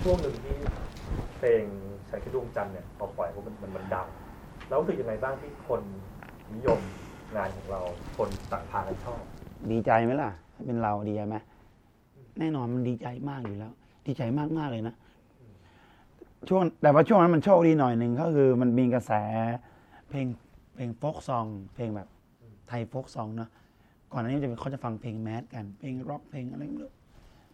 [0.01, 0.55] ช่วงหนึ่งที่
[1.39, 1.63] เพลง
[2.09, 4.07] ฉันคือดวงจันทร์เนี่ยพอปล่อยมันมันมันดัง
[4.67, 5.81] แล้วรู้สึกยังไงบ้างที่คน
[6.55, 6.79] นิยม
[7.35, 7.81] งานของเรา
[8.17, 9.21] คนต่างพากันชอบ
[9.71, 10.29] ดีใจไหมล่ะ
[10.65, 11.35] เป็นเราดีใจไหม
[12.39, 13.71] แน่นอนมันดีใจมากอยู่แล้ว
[14.07, 14.95] ดีใจมากมากเลยนะ
[16.49, 19.11] ช่วงแต่ว่าช่วงนั้นมันโชคดีหน่อยหนึ่งก็คือมันมีกระแส
[20.09, 20.27] เพลง
[20.75, 22.07] เพลง folk song เพลงแบบ
[22.67, 23.49] ไทย folk song เนาะ
[24.11, 26.91] ก่อนหน้านี้จะเป็นเขาจะฟังเพลง mass กัน เพลงร็อกเพลงอะไรไม่รู้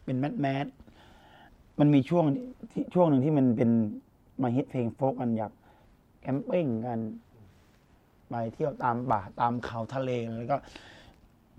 [0.06, 0.66] เป็น mass mass
[1.80, 2.26] มันมีช่วง
[2.72, 3.72] ที่ช่วงหนึ่งที่มันเป็น
[4.42, 5.52] มาฮิตเพลง folk กันอยาก
[6.22, 7.00] camping กัน
[8.30, 10.58] ไปเที่ยวตามป่าตามเขาทะเลแล้วก็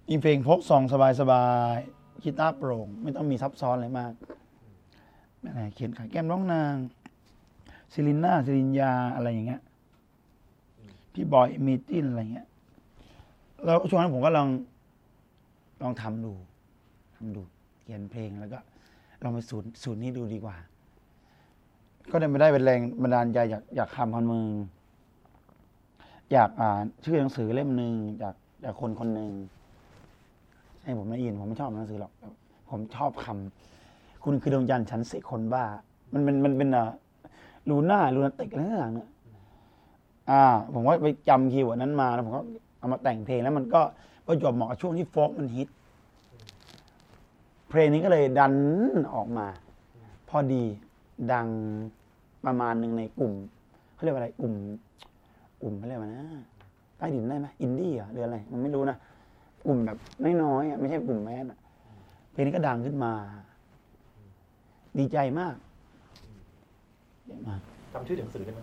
[0.09, 0.83] มีเพลง folk song
[1.20, 4.12] สบายๆกีตาร์โปร่ง ไม่ต้องมีซับซ้อนอะไรมาก
[5.46, 6.74] อะไรเขียนขายแก้มร้องนาง
[7.92, 9.62] ซิลิน่าซิลินยาอะไรอย่างเงี้ย
[11.12, 12.46] พี่บอยมีตินอะไรเงี้ย
[13.64, 14.48] แล้วช่วงนั้นผมก็ลอง
[15.83, 16.33] ลองทำดู
[17.16, 17.42] ทำดู
[17.83, 18.59] เขียนเพลงแล้วก็
[19.27, 20.57] ลองไปสูตรสูตรนี้ดูดีกว่า
[22.11, 24.47] ก็ได้ไม่ได้เป็นแรงบันดาลใจอยากอยากทำพันมือ
[26.33, 28.35] อยากอ่านชื่อหนังสือเล่มหนึ่งจาก
[28.65, 29.31] จากคนคนหนึ่ง
[30.83, 32.12] ให้ผมไม่อินผมไม่ชอบหนังสือหรอก
[32.71, 35.65] ผมชอบคำคุณคือดวงจันทร์ฉันสิคนบ้า
[36.12, 36.85] มันเป็นมันเป็นอะ
[37.69, 39.09] luna lunatic อะไรต่างเนี่ย
[40.31, 40.43] อ่า
[40.75, 42.43] ผมก็ไปจำ keyword นั้นมาแล้วผมก็
[42.79, 43.81] เอามาแต่งเพลงแล้วมันก็
[44.27, 45.69] ประจวบเหมาะกับช่วงที่ folk มันฮิต
[47.68, 48.55] เพลงนี้ก็เลยดัน
[49.14, 49.46] ออกมา
[50.29, 50.64] พอดี
[51.33, 51.48] ดัง
[52.46, 53.33] ประมาณหนึ่งในกลุ่ม
[53.94, 54.55] เขาเรียกว่าอะไรกลุ่ม
[55.62, 56.24] กลุ่มเขาเรียกว่านะ
[56.96, 58.96] ใต้ดินได้ไหมอินดี้เหรอหรืออะไรมันไม่รู้นะ
[59.66, 59.98] กลุ่มแบบ
[60.42, 61.59] น้อยๆอะไม่ใช่กลุ่มแมสอะ
[62.33, 63.12] เพลงนี้ก็ดังขึ้นมา
[64.98, 65.55] ดีใจมาก
[67.22, 67.61] ดีใจมาก
[67.92, 68.61] จำชื่อหนังสือได้ไหม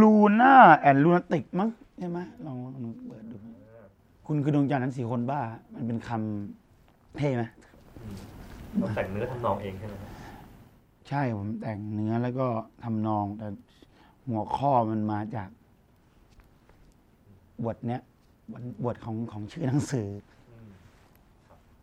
[0.00, 3.36] ลูน่าแอนลูนาติกมั้งใช่ไหมลองลองเปิดดู
[4.26, 5.40] คุณคือดวงจันทร์นั้นสี่คนบ้า
[5.74, 6.65] มันเป็นคำ
[7.18, 7.42] เท่ไหม
[8.78, 10.12] เราแต่งเนื้อทำนองเองใช่ไหมครับ
[11.08, 12.46] ใช่ผมแต่งเนื้อแล้วก็
[12.82, 13.46] ทำนอง แต่
[14.28, 15.48] หัวข้อมันมาจาก
[17.64, 18.00] บทเนี้ย
[18.52, 20.08] บทบทของของชื่อหนังสือ
[20.48, 20.68] อืม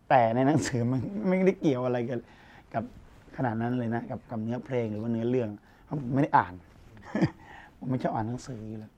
[0.08, 2.20] แต่ในหนังสือมันไม่ได้เกี่ยวอะไรกับ
[2.74, 2.84] กับ
[3.36, 5.50] ขนาดนั้นเลยนะ กับกับเนื้อเพลงหรือว่าเนื้อเรื่อง
[5.84, 6.54] เพราะผมไม่ได้อ่าน
[7.78, 8.92] ผมไม่ชอบอ่านหนังสืออยู่แล้ว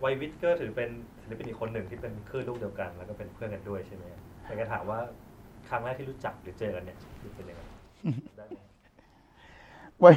[0.00, 0.90] ไววิทก็ถือเป็น
[1.22, 4.21] ศิลปินอีกคนหนึ่งที่เป็นคลื่นลูกเดียวกัน แล้วก็เป็นเพื่อนกันด้วยใช่ไหมครับ
[4.52, 5.00] แต่ก็ถามว่า
[5.68, 6.98] ครั้งแรกที่รู้จักหรือเจอกันเนี่ย
[7.36, 7.62] เป็นยังไง
[8.36, 8.58] ได้ไหม
[10.00, 10.10] ไว้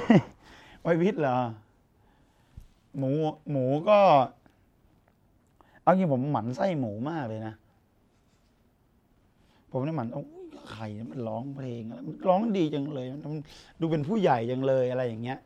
[0.82, 1.38] ไว้วิทย์เหรอ
[2.98, 3.12] หมู
[3.52, 4.00] หมูก็
[5.82, 7.54] เอาจริงผมหมั่นไส้หมูมากเลยนะ
[9.72, 10.28] ผมเนี่ยหมั่นโอ้ย
[10.72, 13.22] ใครเนี่ยมันร้องเพลงรมันร้องดีจังเลยมัน
[13.82, 15.40] ดูเป็นผู้ใหญ่จังเลยอะไรอย่างเงี้ย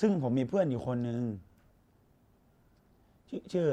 [0.00, 1.20] ซึ่งผมมีเพื่อนอยู่คนหนึ่ง
[3.28, 3.66] ชื่อชื่อ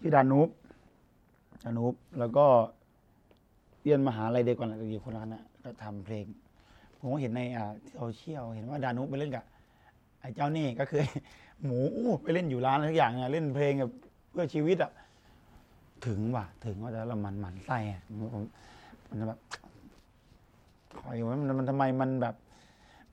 [0.00, 0.48] ชื่อดานุป
[1.64, 2.46] ดานุปแล้วก็
[3.82, 6.24] เรียนมหาลัยเดียวกันอยู่คนละคณะก็ทำเพลง
[6.98, 9.44] ผมก็เห็นในอ่าโซเชียลเห็นว่าดานุไปเล่นกับ
[10.20, 11.02] ไอ้เจ้านี่ก็คือ
[11.64, 13.90] หมูอู้ไปเล่นอยู่ร้านอะไรสักอย่างอะเล่นเพลงกับ
[14.30, 14.92] เพื่อชีวิตอะ
[16.06, 18.42] ถึงว่ะถึงว่าแต่ละมันหมันไส้อะผมผม
[19.08, 19.38] มันแบบ
[20.98, 22.34] คอยว่ามันมันทำไมมันแบบ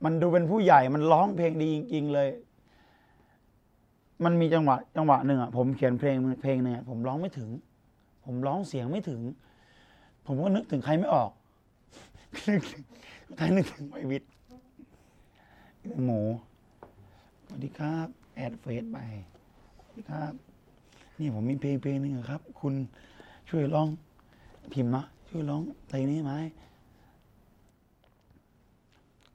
[0.04, 2.28] มันดูเป็นผู้ใหญ่มันร้องเพลงดีจริงๆเลย
[4.24, 7.50] มันมีจังหวะ จังหวะหนึ่งอะผมเขียนเพลงเพลงหนึ่งอะผมร้องไม่ถึง
[8.24, 9.20] ผมร้องเสียงไม่ถึง
[10.30, 11.30] ผมก็นึกถึงใครไม่ออก
[12.48, 12.82] นึกถึง
[13.38, 14.22] ท้ายนึกถึงไววิท
[16.04, 16.20] หมู
[17.44, 18.98] สวัสดีครับ แอดเฟซไป
[19.80, 20.32] สวัสดีครับ
[21.18, 22.74] นี่ผมมีเพลงเพลงหนึ่งครับ คุณ
[23.48, 23.88] ช่วยร้อง
[24.72, 26.32] พิมพ์นะช่วยร้องเพลงนี้ไหม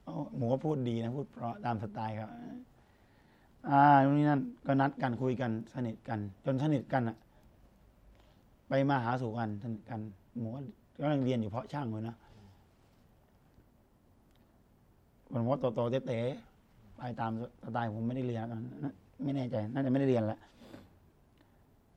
[0.04, 2.30] โอ้หมูก็พูดดีนะ พูดเพราะตามสไตล์ครับ
[3.68, 7.16] อ่านู่นนี่นั่นก็นัดกันคุยกันสนิทกัน จนสนิทกันอะ
[8.68, 10.00] ไปมาหาสู่กันสนิทกัน
[10.40, 10.50] หมู
[10.98, 12.16] ก็กำลังเรียนอยู่เพราะช่างเลยนะ
[15.32, 17.30] ผมว่าโตๆเต๋ๆไปตาม
[17.64, 18.44] สไตล์ผมไม่ได้เรียน
[19.24, 20.40] ไม่แน่ใจ น่าจะไม่ได้เรียนแล้ว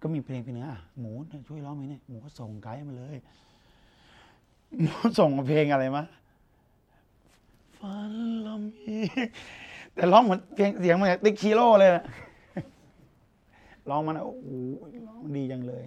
[0.02, 1.12] ก็มีเพลงเพลงนึงอะหมู
[1.48, 3.18] ช่วยร้องไหมเนี่ยหมูก็ส่งไกด์มาเลย
[4.82, 6.04] หมูส่งเพลงอะไรมา
[7.80, 8.14] ฟัน
[8.48, 9.30] ลมอีก
[9.94, 12.04] แต่ร้องเหมือนเพลงเสียงเหมือนติ๊กชิโร่เลยนะ
[13.90, 14.48] ร้องมันอะโอ้โห
[15.08, 15.84] ร้องดีจังเลย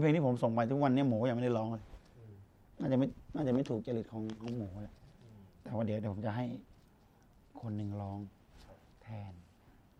[0.00, 1.82] เพลงที่ผมส่งไปทุกวันเนี่ยหมูยังไม่ได้ร้องเลย
[2.84, 4.94] น่าจะไม่น่าจะไม่ถูกจริตของของหมูเลย
[5.62, 6.44] แต่ว่าเดี๋ยวเดี๋ยวผมจะให้
[7.60, 8.18] คนหนึ่งร้อง
[9.02, 9.32] แทน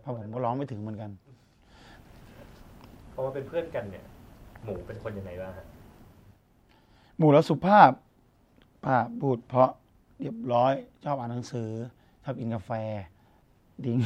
[0.01, 1.11] เพราะผมก็ร้องไม่ถึงเหมือนกัน
[3.12, 4.05] พอมาเป็นเพื่อนกันเนี่ย
[4.64, 5.66] หมูเป็นคนยังไงบ้างฮะ
[7.18, 7.90] หมู่แล้วสุภาพ
[8.85, 9.70] ภาพพูดเพราะ
[10.20, 10.73] เรียบร้อย
[11.05, 11.70] ชอบอ่านหนังสือ
[12.23, 12.70] ชอบกินกาแฟ
[13.85, 13.99] ดิ้ง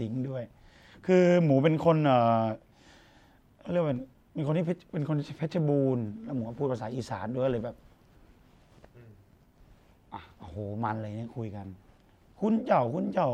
[0.00, 0.44] ดิ้งด้วย
[1.06, 2.44] คือหมูเป็นคนเอ่อ
[3.60, 3.96] เขาเรียกว่า
[4.32, 7.76] เป็นคนที่เพชรเป็นคนเพชรบูรณ์แล้วหมูก็พูดภาษาอีสานด้วยเลยแบบ
[10.12, 11.66] อะโอ้โหมันเลยเนี่ยคุยกัน
[12.40, 13.30] คุณเจ้าคุณเจ้า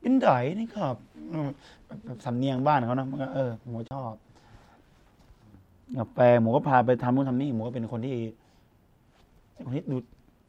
[0.00, 0.96] เป็นไดนี่ครับ
[1.86, 4.12] แบบแบบสำเนียงบ้านเขานะมันก็เออหมูชอบ
[5.96, 8.16] กาแฟหมูก็พาไปทำนู่นทำนี่หมูก็เป็นคนที่
[9.52, 9.96] เป็นคนที่ดู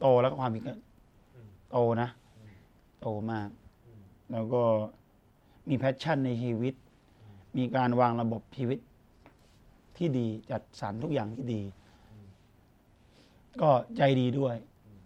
[0.00, 0.74] โตแล้วก็ความคิดก็
[1.70, 2.08] โตนะ
[3.00, 3.48] โตมาก
[4.32, 4.62] แล้วก็
[5.68, 6.74] มีแพชชั่นในชีวิต
[7.56, 8.78] มีการวางระบบชีวิต
[9.98, 11.60] ที่ดีจัดสรรทุกอย่างที่ดี
[13.62, 14.54] ก็ใจดีด้วย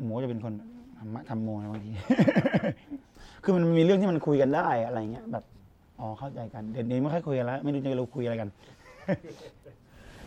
[0.05, 0.55] หมูจะเป็นคน
[0.99, 1.91] ธรรมะธรรมโมนะบางที
[3.45, 5.45] คือมันมีเรื่องที่มันคุยกันได้อะไรเงี้ย แบบ
[6.01, 8.49] อ๋อเข้าใจกันเดี๋ยวนี้ไม่ค่อยคุยกันแล้ว ไม่รู้จะเราคุยอะไรกัน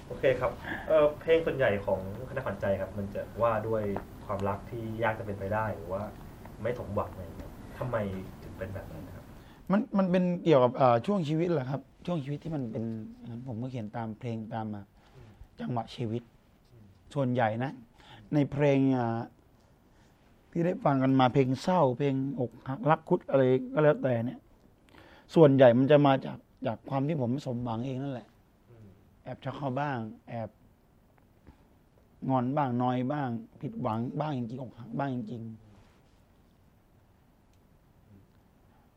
[0.08, 0.52] โอเคครับ
[0.88, 2.00] เออเพลงส่วนใหญ่ของ
[2.30, 3.84] คณะขวัญใจครับ มันจะว่าด้วย
[4.26, 6.02] ความรักที่ยากจะเป็นไปได้หรือว่า
[6.62, 7.96] ไม่สมหวังอะไรอย่างเงี้ยทำไม
[8.44, 9.26] ถึงเป็นแบบนั้นนะครับ
[9.72, 12.84] มันมันเป็นเกี่ยวกับเอ่อช่วงชีวิตแหละครับ ช่วงชีวิตที่มันเป็น
[13.24, 14.86] อย่างนั้นผมก็เขียนตามเพลงตามอะ
[15.60, 16.24] จังหวะชีวิต
[17.14, 17.72] ส่วนใหญ่นะ
[18.34, 19.08] ในเพลงอะ
[20.52, 24.40] ที่ได้ฟังกันมาเพลงเศร้า เพลงอกหักรักคุดอะไรก็แล้วแต่เนี่ย
[25.36, 26.38] ส่วนใหญ่มันจะมาจาก
[26.68, 28.28] จากความที่ผมไม่สมหวังเองนั่นแหละ
[28.70, 28.88] อืม
[29.24, 29.98] แอบชักเข้าบ้าง
[30.30, 30.50] แอบ
[32.30, 33.30] งอนบ้างนอยบ้าง
[33.62, 35.54] ผิดหวังบ้างจริงๆอกหักบ้างจริงๆ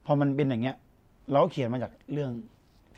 [0.05, 0.77] พอมันเป็นอย่างเงี้ย
[1.31, 2.31] เราก็เขียนมาจากเรื่อง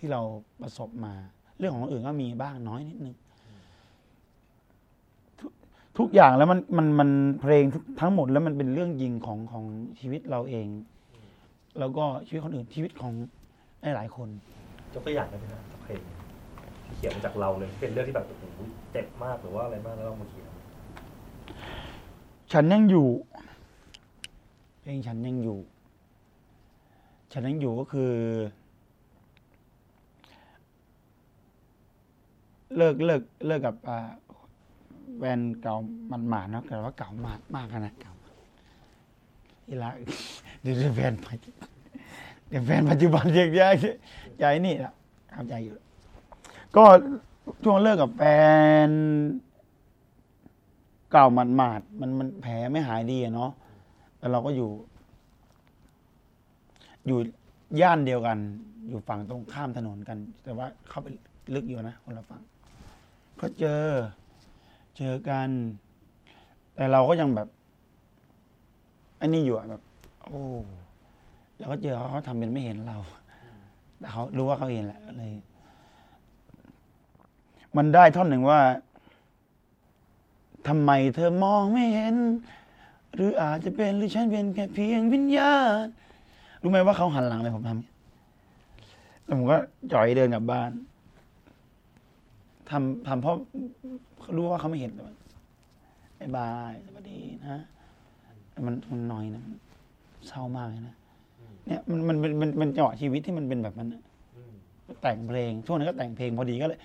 [0.00, 0.22] ที่เรา
[0.62, 1.14] ประสบมา
[1.58, 3.16] เรื่องของคนอื่นก็มีบ้างน้อยนิดนึง
[5.40, 5.50] ทุก
[5.98, 7.10] ทุกอย่างแล้วมันมันมัน
[7.40, 9.64] เพลงทุกทั้งหมดแล้วมันเป็นเรื่องยิงของของ
[10.00, 10.66] ชีวิตเราเอง
[11.78, 13.12] แล้วก็ชีวิตคนอื่นชีวิตของ
[13.82, 14.28] หลายๆคน
[14.94, 16.00] ยกตัวอย่างได้ไหมครับเพลง
[16.84, 18.44] ที่เขียนมาจากเราเลยเป็นเรื่องที่แบบโอ้โห
[18.92, 20.48] เจ็บมากหรือว่าอะไรมากแล้วเรามาเขียน
[22.52, 23.08] ฉันยังอยู่
[24.80, 25.58] เพลงฉันยังอยู่
[27.32, 28.12] ฉันยังอยู่ก็คือ
[32.76, 34.11] เลิกเลิกเลิกกับอ่า
[35.16, 35.76] แฟนเก่า
[36.12, 38.14] มันหมาเนอะแต่ว่าเก่ามากมากขนาดเก่า
[39.66, 39.90] อีละ
[40.62, 41.50] เดี๋ยวแฟนปัจจุ
[42.48, 43.74] เดี๋ยวแฟนปัจจุบันเรียกยาย
[44.42, 44.94] ยายนี่ละ
[45.33, 45.76] เข้าใจอยู่
[46.76, 46.85] ก็
[47.64, 48.22] ช่วงเลิกกับแฟ
[48.87, 48.88] น
[51.11, 53.50] เก่ามันหมาดมันมันแผลไม่หายดีอะเนาะ
[54.18, 54.70] แต่เราก็อยู่
[57.06, 57.18] อยู่
[57.80, 58.38] ย่านเดียวกัน
[58.88, 61.09] อยู่ฝั่งตรงข้ามถนนกัน แต่ว่าเข้าไป
[61.54, 62.42] ลึกอยู่นะคนละฝั่ง
[63.40, 63.85] ก็เจอ
[64.96, 65.48] เจอกัน
[66.74, 67.48] แต่เราก็ยังแบบ
[69.20, 69.83] อันนี้อยู่อะแบบ
[70.24, 70.42] โอ้
[71.59, 72.98] แล้วก็เจอเขาเขาทำเป็นไม่เห็นเรา
[73.98, 75.33] แต่เขารู้ว่าเขาเห็นแหละเลย
[77.76, 78.61] มันได้ท่อนหนึ่งว่า
[80.68, 82.14] ทำไมเธอมองไม่เห็น
[83.14, 85.87] หรืออาจจะเป็นหรือฉันเป็นแค่เพียงวิญญาณ
[86.62, 89.57] รู้ไหมว่าเขาหันหลังเลยผมทำแล้วผมก็
[89.92, 90.70] จ่อยเดินกลับบ้าน
[92.70, 93.37] ทำทำเพราะ
[94.37, 95.14] รู้ว่าเขาไม่เห็นแต่ว่า
[96.20, 97.62] บายบายสวัสดีนะ
[98.52, 99.59] แต่มันมันน้อยนะมัน
[100.28, 100.94] เศร้ามากเลยนะ
[101.66, 104.02] เนี่ยมันมันมันมันมันจังหวะชีวิตที่มันเป็นแบบนั้นนะ
[104.37, 104.52] อืม
[105.02, 106.80] แต่งเพลงช่วงนั้นก็แต่งเพลงพอดีก็เลย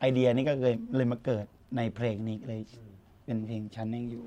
[0.00, 1.44] ไอเดียนี้ก็เลยเลยมาเกิด
[1.76, 2.92] ในเพลงนี้เลยอืม
[3.24, 4.24] เป็นเพลงฉันยังอยู่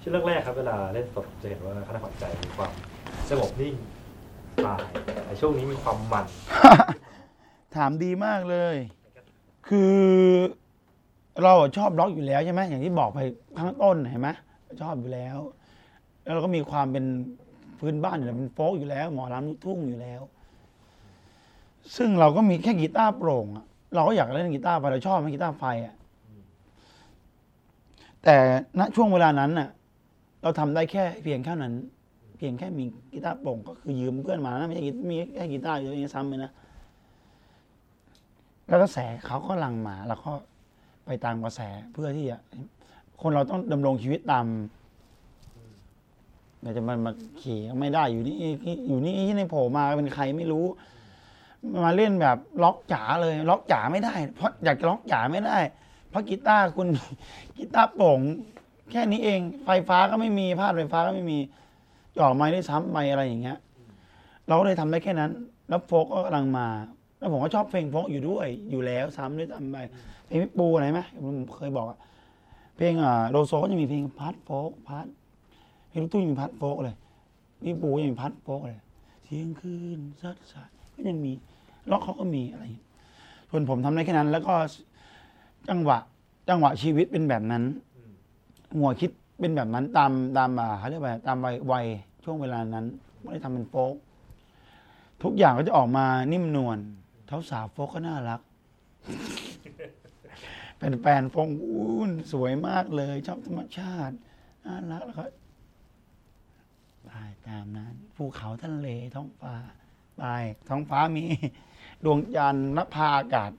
[0.00, 2.72] ช่วงแรกๆครับเวลาเล่นสดจะเห็นว่าคณะขวัญใจมีความ
[3.30, 3.74] สงบนิ่ง
[4.66, 4.82] ตาย
[5.24, 6.26] แต่ช่วงนี้มีความมัน
[7.76, 8.76] ถามดีมากเลย
[9.68, 9.94] คือ
[11.42, 13.18] เราชอบร็อกอยู่แล้วใช่ไหมอย่างที่บอกไป
[13.58, 14.28] ข้างต้นเห็นไหม
[14.82, 15.36] ชอบอยู่แล้ว
[16.22, 17.04] แล้วเราก็มีความเป็น
[17.78, 20.20] พื้นบ้านอยู่แล้วเป็นโฟกอยู่แล้ว หมอลำลูกทุ่งอยู่แล้ว
[21.96, 25.94] ซึ่งเราก็มีแค่กีตาร์โปร่งอะเราก็อยากเล่นกีตาร์ไฟเราชอบกีตาร์ไฟอะ
[28.22, 28.36] แต่
[28.78, 29.68] ณช่วงเวลานั้นน่ะ
[30.42, 31.74] เราทำได้แค่เพียงแค่นั้น
[32.38, 36.52] เพียงแค่มีกีตาร์โปร่งก็คือยืมเพื่อนมานะไม่ใช่กีมีแค่กีตาร์อยู่องนี้ซ้ำไปนะ
[38.68, 40.32] แล้วกระแสเขาก็ลังมาแล้วก็
[41.06, 41.60] ไปตามกระแส
[41.92, 42.38] เพื่อที่จะ
[43.20, 44.46] คนเราต้องดำรงชีวิตตาม
[46.60, 48.36] เดี๋ยวจะมันมาขี่ไม่ได้อยู่นี่
[48.86, 50.66] อยู่นี่ที่ในโผล่มาเป็นใครไม่รู้
[51.84, 55.58] มาเล่นแบบล็อกจ๋าเลยล็อกจ๋าไม่ได้ เพราะอยากจะล็อกจ๋าไม่ได้
[56.10, 56.88] เพราะกีตาร์คุณ
[57.56, 58.20] กีตาร์โปร่ง
[58.90, 61.38] แค่นี้เอง ไฟฟ้าก็ไม่มีพาดไฟฟ้าก็ไม่มี
[62.18, 63.58] จ่อไม้ได้ซ้ำไปอะไรอย่างเงี้ย
[64.46, 65.30] เราก็เลยทำได้แค่นั้น
[65.68, 66.66] แล้วโฟกก็กำลังมา
[67.24, 69.76] แล้วผมก็ชอบเพลงโฟกอยู่ด้วยอยู่แล้วซ้ำด้วยซ้ำไป
[70.26, 71.98] เพลงพี่ปูอะไรไหมผมเคยบอกอะ
[72.76, 75.06] เพลงอ่าโลโซก็จะมีเพลงพัดโฟกพัด
[75.88, 76.96] เพลงลูกทุ่งมีพัดโฟกเลย
[77.62, 78.78] พี่ปูยังมีพัดโฟกเลย
[79.24, 81.32] เที่ยงคืนซัดสายก็ยังมี
[81.90, 82.64] ล็อกเขาก็มีอะไร
[83.50, 84.54] ส่วนผมทำได้แค่นั้น แล้วก็
[85.68, 85.98] จังหวะ
[86.48, 87.62] จังหวะชีวิตเป็นแบบนั้น
[88.76, 89.10] หัวคิด
[89.40, 91.86] เป็นแบบนั้นตามตามอ่าเขาเรียกว่าตามวัยวัย
[92.24, 92.84] ช่วงเวลานั้น
[93.20, 93.94] ไม่ได้ทำเป็นโฟก
[95.22, 96.78] ทุกอย่างก็จะออกมานิ่มนวล
[97.26, 98.40] เท้าสาวโฟกก็น่ารัก
[100.78, 104.14] เป็นแฟนฟงอุ้นสวยมากเลย ชอบธรรมชาติ
[104.64, 105.24] น่ารักแล้วก็
[107.04, 107.10] ไป
[107.48, 109.54] ตามนั้นภูเขาทะเลท้องฟ้า
[110.18, 110.24] ไป
[110.68, 111.24] ท้องฟ้ามี
[112.04, 113.50] ดวงจันทร์นภาอากาศ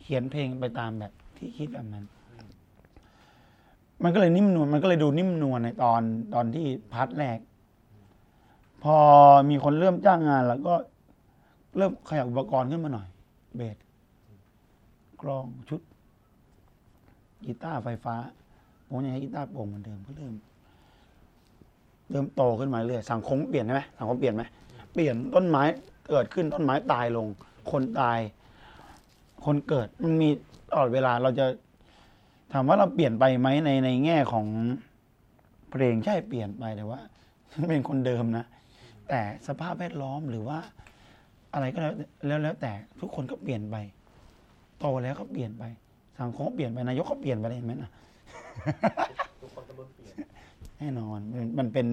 [0.00, 2.04] เขียนเพลงไปตามแบบที่คิดแบบนั้น
[4.02, 6.02] มันก็เลยนิ่มนวลมันก็เลยดูนิ่มนวลในตอน
[6.34, 7.38] ตอนที่ part แรก
[8.82, 8.96] พอ
[9.50, 10.74] มีคนเริ่มจ้างงาน แล้วก็
[11.76, 13.08] เริ่มขยับอุปกรณ์ขึ้นมาหน่อย
[13.56, 13.76] เบส
[15.22, 15.80] กลองชุด
[17.44, 18.14] กีตาร์ไฟฟ้า
[18.88, 20.34] ผมยังให้กีตาร์โปร่งเหมือนเดิมก็เริ่ม
[22.10, 24.42] เริ่มโตขึ้นมาเรื่อยสังคมเปลี่ยนใช่ไหมสังคมเปลี่ยนไหม
[24.92, 25.62] เปลี่ยนต้นไม้
[26.08, 27.26] เกิดขึ้นต้นไม้ตายลง
[27.70, 28.18] คนตาย
[29.44, 30.28] คนเกิดมันมี
[30.70, 31.46] ตลอดเวลาเราจะ
[32.52, 34.46] ถามว่าเราเปลี่ยนไปไหมในในแง่ของ
[35.70, 37.00] เพลงใช่เปลี่ยนไปแต่ว่า
[37.68, 38.46] เป็นคนเดิมนะ
[39.08, 40.58] แต่สภาพแวดล้อมหรือว่า
[41.52, 41.94] อะไรก็แล้ว
[42.26, 43.76] แล้วแล้วแต่ทุกคนก็เปลี่ยนไป
[44.78, 45.64] โตแล้วก็เปลี่ยนไป
[46.20, 47.90] สังคมเปลี่ยนไปนายกก็เปลี่ยนไปเลยเห็นไหมนะ
[49.40, 50.14] ทุกคนก็เปลี่ยน
[50.78, 51.86] แน่นอนมันมันเป็น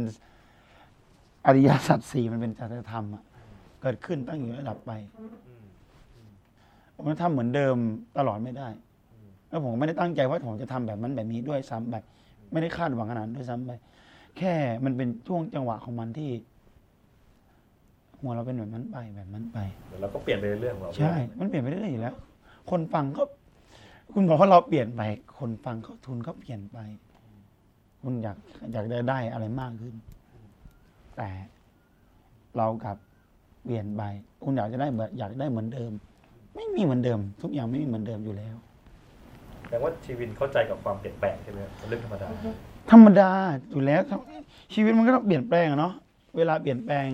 [1.45, 3.23] อริยสัจสี่มันเป็นจริยธรรมอะ
[3.81, 4.91] เกิดขึ้นตั้งอยู่ระดับไป
[6.95, 7.75] ผมจะทำเหมือนเดิม
[8.17, 8.67] ตลอดไม่ได้
[9.49, 11.95] แล้วผมไม่ได้ตั้งใจว่าผมจะทำแบบนั้นแบบนี้ด้วยซ้ำไป
[12.51, 13.71] ไม่ได้คาดหวังขนาดด้วยซ้ำไป
[14.37, 14.53] แค่
[14.85, 16.29] มันเป็นช่วงจังหวะของมันที่
[18.21, 19.57] หัวเราเป็นแบบนั้นไปแบบนั้นไป
[19.87, 22.15] เดี๋ยวเราก็เปลี่ยนไปเรื่อยๆของเราใช่ มันเปลี่ยนไปเรื่อยๆอยู่แล้ว
[22.69, 23.23] คนฟังก็
[24.13, 25.01] คุณบอกว่าเราเปลี่ยนไป
[25.39, 26.77] คนฟังเขาทุนก็เปลี่ยนไป
[28.03, 28.37] คุณอยาก
[28.73, 29.95] อยากได้ได้อะไรมากขึ้น
[31.17, 31.29] แต่
[32.57, 32.97] เรากลับ
[33.63, 34.01] เปลี่ยนไป
[34.43, 35.91] คุณอยากจะได้เหมือนอยากได้เหมือนเดิม
[36.55, 38.55] ไม่มีเหมือนเดิม ทุกอย่างไม่มีเหมือนเดิมอยู่แล้ว
[39.69, 42.27] แต่ว่าชีวินเข้าใจกับความเปลี่ยนแปลงใช่ไหมครับเป็นเรื่องธรรมดา
[42.91, 43.29] ธรรมดา
[43.71, 44.19] อยู่แล้วครับ
[44.73, 45.93] ชีวิตมันก็ต้องเปลี่ยนแปลงอะเนาะ
[46.37, 47.07] เวลาเปลี่ยนแปลง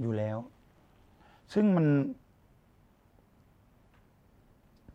[0.00, 0.38] อยู่แล้ว
[1.54, 1.86] ซึ่งมัน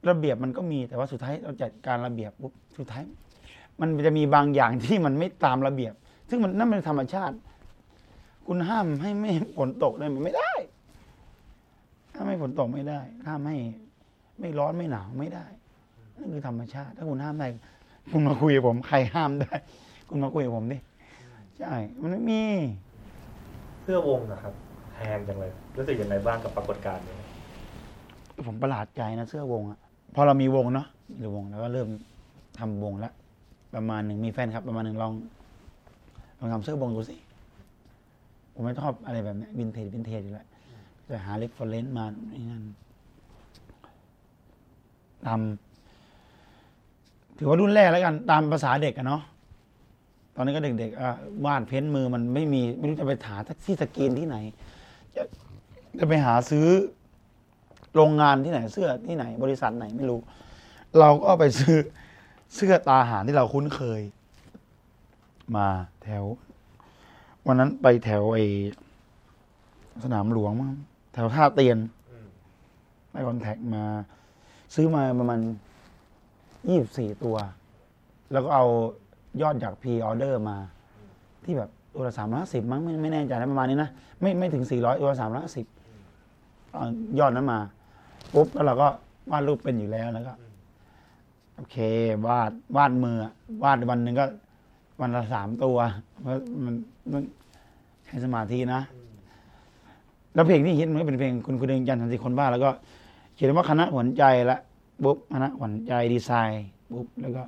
[0.09, 3.03] ระเบียบมันก็มีแต่ว่าสุดท้ายเราจัดการระเบียบปุ๊บสุดท้าย
[3.79, 5.93] มันจะมีบางอย่างที่มันไม่ตามระเบียบ
[6.29, 7.35] ซึ่งมันนั่นเป็นธรรมชาติ
[8.47, 10.53] คุณห้ามให้ไม่ฝนตกได้ไมไม่ได้
[12.13, 13.57] ห้ามให้ฝนตกไม่ได้ห้ามให้
[14.39, 15.45] ไม่ร้อนไม่หนาวไม่ได้
[16.17, 17.47] นั่นคือธรรมชาติ ถ้าคุณห้ามได้
[18.11, 19.55] คุณมาคุยกับผมใครห้ามได้
[20.09, 20.77] คุณมาคุยกับผมดิ
[21.59, 22.41] ใช่ มันไม่มี
[23.83, 24.53] เสื้อวงนะครับ
[24.99, 27.15] แพงจังเลยรู้สึกยังไงบ้างกับปรากฏการณ์นี้
[28.47, 29.79] ผมประหลาดใจนะเสื้อวงอะ
[30.15, 30.87] พอเรามีวงเนาะ
[31.21, 31.87] มีวงแล้วก็เริ่ม
[32.59, 33.13] ทำวงแล้ว
[33.75, 35.11] ประมาณหนึ่งมีแฟนครับ ประมาณหนึ่งลอง
[36.39, 37.15] ลองทำเสื้อวงดูสิ
[38.53, 40.47] ผมไม่ชอบอะไรแบบนี้ vintage vintage อยู่แล้ว
[41.09, 42.63] จะหา reference มานี่นั่น
[45.27, 49.21] ทำถือว่ารุ่นแรกแล้วกัน ตามภาษาเด็กอะเนาะ
[50.35, 53.35] ตอนนี้ก็เด็กๆวาด paint มือมันไม่มี ไม่รู้จะไปหา
[53.65, 54.37] ที่สกรีนที่ไหน
[55.19, 55.25] จะ
[55.99, 56.67] จะไปหาซื้อ
[57.95, 60.19] โรงงานที่ไหนเสื้อที่ไหน บริษัทไหนไม่รู้
[60.99, 61.77] เราก็ไปซื้อ
[62.55, 64.01] เสื้อตราห่านที่เราคุ้นเคย
[65.55, 65.67] มา
[66.03, 66.23] แถว
[67.47, 68.39] วันนั้นไปแถวไอ
[70.03, 70.73] สนามหลวงมั้ง
[71.13, 71.77] แถวท่าเตียน
[72.11, 72.27] อืม
[73.11, 73.83] ได้คอนแทคมา
[74.75, 75.39] ซื้อมาประมาณ
[76.67, 77.37] ยี่สิบสี่ตัว
[78.31, 78.65] แล้วก็เอา
[79.41, 80.57] ยอดจากพรีออเดอร์มา
[81.43, 83.89] ที่แบบ ตัวละสามร้อยสิบมั้งไม่ไม่แน่ใจนะประมาณนี้นะ
[84.21, 85.65] ไม่ไม่ถึงสี่ร้อยตัวละสามร้อยสิบ
[87.19, 87.59] ยอดนั้นมา
[88.33, 88.87] ปุ๊บแล้วเราก็
[89.31, 90.33] วาดรูปเป็นอยู่แล้วแล้วก็
[91.55, 91.77] โอเค
[92.27, 93.17] วาดวาดมือ
[93.63, 94.25] วาดวันหนึ่งก็
[95.01, 95.77] วันละสามตัว
[96.21, 96.33] เพราะ
[96.65, 96.73] มัน
[97.11, 97.21] มัน
[98.07, 98.81] ให้สมาธินะ
[100.33, 102.69] แล้วเพลงที่ฮิตมันก็เป็นเพลงคุณคุณเดงจันทร์สันติคนบ้าแล้วก็
[103.35, 104.57] เขียนว่าคณะหวนใจละ
[105.03, 107.43] ปุ๊บคณะหวนใจดีไซน์ปุ๊บแล้วก็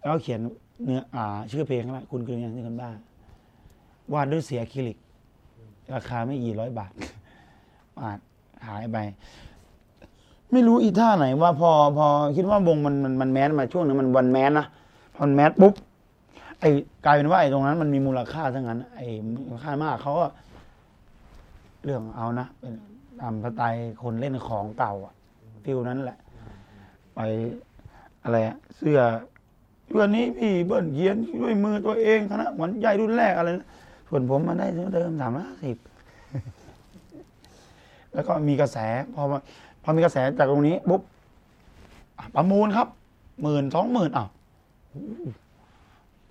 [0.00, 0.40] แล้วเขียน
[0.84, 2.90] เนื้ออ่า ชื่อเพลงละคุณคุณเดงนทร์สันติคนบ้า
[4.12, 4.98] วาดด้วยเสียอะคริลิก
[5.94, 6.92] ราคาไม่กี่ร้อยบาท
[7.98, 8.18] วาด
[8.66, 8.98] หายไป
[10.52, 12.06] ไม่รู้อีท่าไหนว่าพอพอ
[12.36, 14.66] คิดว่าวงมันมันมันแมสมาช่วงหนึงมันวันแมสนะ
[15.14, 15.74] พอมันแมสปุ๊บ
[16.60, 16.70] ไอ้
[17.04, 19.06] กลายเป็นว่าไอ้ตรงนั้นมันมีมูลค่าทั้งนั้น ไอ้
[19.48, 20.26] มูลค่ามากเขาก็
[21.84, 22.74] เรื่องเอานะเป็น
[23.20, 25.14] ตามสไตล์คนเล่นของเก่าอะ
[25.64, 26.18] ฟิลนั้นแหละ
[27.14, 27.20] ไป
[28.22, 29.00] อะไรอะเสื้อ
[29.92, 33.68] เสื้อนี้พี่เบิ้ลเขียนด้วยมือตัวเองคณะหวันใหญ่รุ่นแรกอะไรนะ
[34.08, 35.78] ส่วนผมมันได้เท่าเดิมสามร้อยสิบ
[38.14, 38.78] แล้วก็มีกระแส
[39.14, 39.38] พอมา
[39.82, 41.02] พอมีกระแสจากตรงนี้ปุ๊บ
[42.34, 42.88] ประมูลครับ
[43.42, 44.28] หมื่นสองหมื่นอ้าว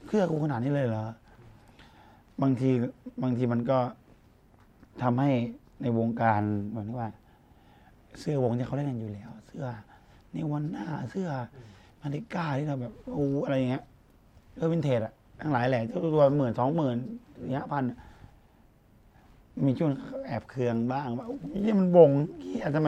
[0.08, 1.04] เครื่องกูขนาดนี้เลยเหรอ
[2.42, 2.70] บางที
[3.24, 3.78] บางทีมันก็
[5.02, 5.32] ทำให้
[5.82, 6.42] ในวงการ
[6.72, 7.10] แบบนี้ว่า
[8.20, 9.66] เสื้อวงที่เขาเล่นกันอยู่แล้ว เสื้อ
[10.34, 11.30] ในวันหน้าเสื้อ
[12.02, 13.84] มาริก้าที่เราแบบโอ้อะไรอย่างเงี้ย
[14.56, 16.98] เสื้อวินเทจอะทั้งหลายแหละตัวตัวหมื่นสองหมื่น
[17.52, 17.84] เนี้ยพัน
[19.66, 19.92] มีช่วง
[20.26, 21.26] แอบเคืองบ้างว่า
[21.66, 22.10] นี่มันวง
[22.42, 22.88] เหียทำไม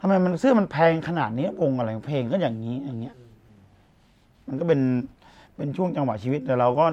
[0.00, 3.14] ทำไมมันเสื้อมันแพงขนาดนี้วงอะไรเพลงก็อย่างนี้อย่างเงี้ย
[4.46, 4.80] มันก็เป็น
[5.56, 6.84] เป็นช่วงจังหวะชีวิตแต่เราก็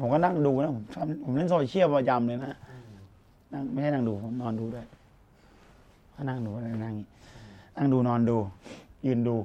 [0.00, 0.84] ผมก็นั่งดูนะผม
[1.24, 2.58] ผมเล่นโซเชียลประจำเลยนะ
[3.52, 4.86] นั่งไม่ใช่นั่งดูผมนอนดูด้วย
[6.14, 6.94] ก็นั่งดูอะไรนั่ง
[7.76, 8.36] นั่งดูนอนดู
[9.06, 9.36] ยืนดู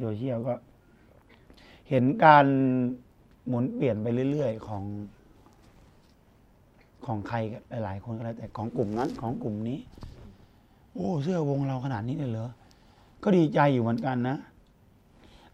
[0.00, 0.54] โซเชียลก็
[1.88, 2.46] เห็นการ
[3.46, 4.84] หมุนเปลี่ยนไปเรื่อยๆ ของ
[7.06, 9.78] ของใครก็หลายๆ คนก็แล้วแต่ของกลุ่มนั้น ของกลุ่มนี้
[10.94, 12.50] โอ้เสื้อวงเราขนาดนี้เลยเหรอ
[13.22, 14.36] ก็ดีใจอยู่เหมือนกันนะ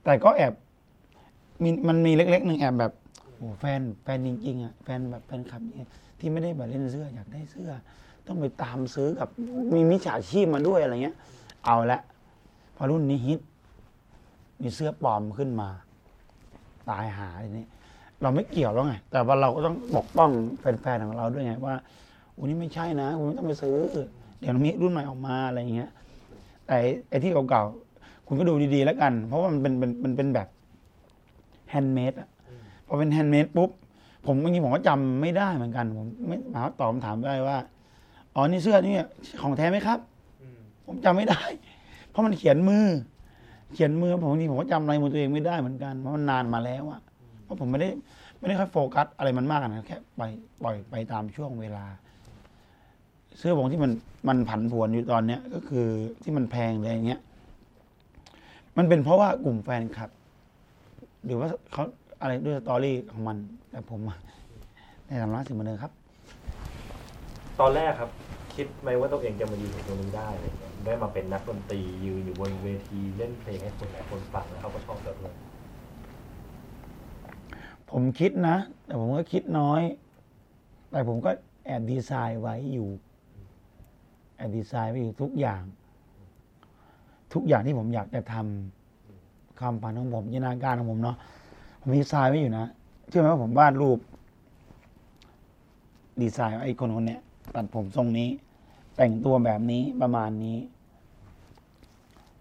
[0.04, 0.54] แต่ก็แอบ
[1.62, 2.92] มีมันมีเล็กๆหนึ่งแอบแบบ
[3.34, 7.70] โอ้แฟนแฟนจริงๆอะแฟนแบบแฟนคลับเนี่ยที่ไม่ได้แบบเล่นเสื้ออยากได้เสื้อ
[8.26, 9.28] ต้องไปตามซื้อกับ
[9.74, 11.16] มีมิจฉาชีพมาด้วยอะไรเงี้ย
[11.64, 12.00] เอาละ
[12.76, 13.40] พอรุ่นนี้ฮิต
[14.62, 15.68] มีเสื้อปลอมขึ้นมา
[16.88, 17.66] ตายห่าทีนี้
[18.22, 20.30] เราไม่เกี่ยวแล้วไง แต่ว่าเราก็ต้องปกป้อง
[20.60, 21.74] แฟนๆของเราด้วยไงว่า
[22.36, 23.76] อันนี้ไม่ใช่นะคุณไม่ต้องไปซื้อ
[24.38, 25.90] เดี๋ยวมีรุ่นใหม่ออกมาอะไรอย่างเงี้ย
[26.66, 26.76] แต่
[27.08, 30.48] ไอ้ที่เก่าๆคุณก็ดูดีๆแล้วกัน เพราะว่ามันเป็นเป็นมันเป็นแบบ
[31.70, 32.28] handmade อะ
[32.86, 33.70] พอเป็น handmade ปุ๊บ
[34.26, 37.56] ผมบางทีผมก็จำไม่ได้เหมือนกัน ผมไม่หาตอบคำถามได้ว่า
[38.34, 38.94] อ๋อนี่เสื้อนี่
[39.42, 39.98] ของแท้ไหมครับ
[40.86, 41.40] ผมจำไม่ได้
[42.10, 42.84] เพราะมันเขียนมือ
[43.74, 47.00] เขียนมือผมบางผมก็จำอะไรมือตัวเองไม่ได้เหมือนกันเพราะมันนานมาแล้วอะ
[47.44, 47.88] เพราะผมไม่ได้
[48.38, 50.22] ไม่ได้ค่อยโฟกัสอะไรมันมากนะแค่ไป
[50.62, 51.84] ปล่อยไปตามช่วงเวลา
[53.38, 53.92] เสื้อผงที่มัน
[54.28, 55.86] มันผันผวนอยู่ตอนเนี้ยก็คือ
[56.22, 57.20] ที่มันแพงเลยอย่างเงี้ย
[58.76, 60.10] มันเป็นเพราะว่ากลุ่มแฟนคลับ
[61.24, 61.84] หรือว่าเขา
[62.20, 63.36] อะไรด้วยสตอรี่ของมัน
[63.70, 64.18] แต่ผมอะ
[65.06, 65.92] ในฐานะสิ่งบันเทิงครับ
[67.60, 68.10] ตอนแรกครับ
[68.56, 75.32] คิดไหมว่าตัวเองจะมายืนอยู่ตรงนี้ได้อะไรเงี้ยได้มาเป็นนักดนตรียืนอยู่บนเวทีเล่นเพลงให้คนหลายคนฟังแล้วเขาก็ชอบแบบนี้
[77.90, 79.82] ผมคิดนะ แต่ผมก็คิดน้อย
[80.90, 81.30] แต่ผมก็
[81.66, 82.88] แอบดีไซน์ไว้อยู่
[84.36, 85.62] แอบดีไซน์ไว้อยู่ทุกอย่าง
[87.34, 91.16] ทุกอย่างที่ผมอยากจะทำความฝันของผมจินตนาการของผมเนาะ
[91.80, 92.66] ผมดีไซน์ไว้อยู่นะ
[93.08, 93.98] เชื่อไหมว่าผมวาดรูป
[96.22, 97.20] ดีไซน์ว่าไอ้คนคนเนี้ย
[97.54, 98.28] ตัดผมทรงนี้
[98.96, 100.58] แต่งตัวแบบนี้ประมาณนี้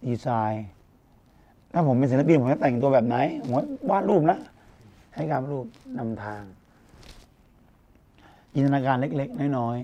[0.06, 0.66] ดีไซน์
[1.72, 3.51] ถ้าผมเป็นศิลปินผมจะแต่งตัวแบบไหนผม
[3.89, 4.39] วาดรูปนะ
[5.16, 5.66] ให้การรูป
[5.97, 6.43] นำทาง
[8.53, 9.78] จินตนาการเล็ก ๆ น้อย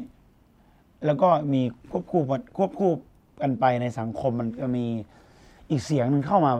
[0.49, 1.61] ๆแล้วก็มี
[1.91, 2.21] ควบคู่
[2.57, 2.91] ควบคู่
[3.41, 4.85] กันไปในสังคมมันก็มี
[5.69, 6.51] อีกเสียงนึงเข้ามา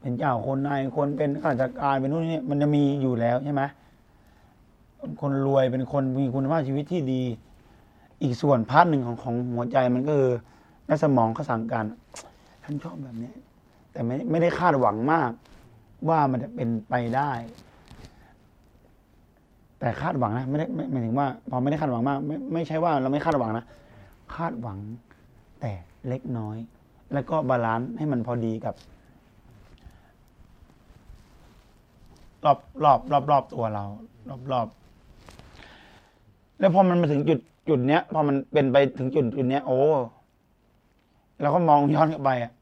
[0.00, 3.62] เป็นเจ้าคนนายคนเป็นข้าราชการเป็นนู่นนี่มันจะมีอยู่แล้วใช่ไหม
[5.20, 7.22] คนรวยเป็นคนมีคุณภาพชีวิตที่ดี
[8.22, 10.32] อีกส่วน part หนึ่งของของหัวใจมันก็คือ
[10.86, 11.84] ในสมองเขาสั่งการ
[12.64, 13.32] ฉันชอบแบบนี้
[13.92, 15.30] แต่ไม่ไม่ได้คาดหวังมาก
[16.08, 17.32] ว่ามันจะเป็นไปได้
[19.78, 23.66] แต่คาดหวังนะไม่ได้ไม่หมายถึงว่า พอไม่ได้คาดหวังมาก ไม่ไม่ใช่ว่าเราไม่คาดหวังนะ
[24.36, 24.78] คาดหวัง
[25.60, 25.72] แต่
[26.08, 26.56] เล็กน้อย
[27.12, 28.74] แล้วก็ balance ให้มันพอดีกับ
[32.44, 33.84] รอบรอบรอบรอบตัวเรา
[34.28, 34.66] รอบรอบ
[36.58, 39.78] แล้วพอมันมาถึงจุด จุดเนี้ย พอมันเป็นไปถึงจุดจุดเนี้ย โอ้
[41.40, 42.52] เราก็มองย้อนกลับไปอะ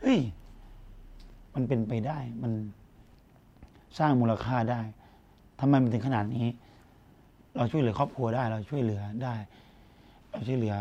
[0.00, 0.20] เฮ้ย
[1.54, 2.52] มันเป็นไปได้ มัน
[3.98, 4.80] สร้างมูลค่าได้
[5.60, 6.46] ทำไมมันถึงขนาดนี้
[7.56, 9.34] เราช่วยเหลือครอบครัวได้ เราช่วยเหลือได้
[10.30, 10.76] เราช่วยเหลือ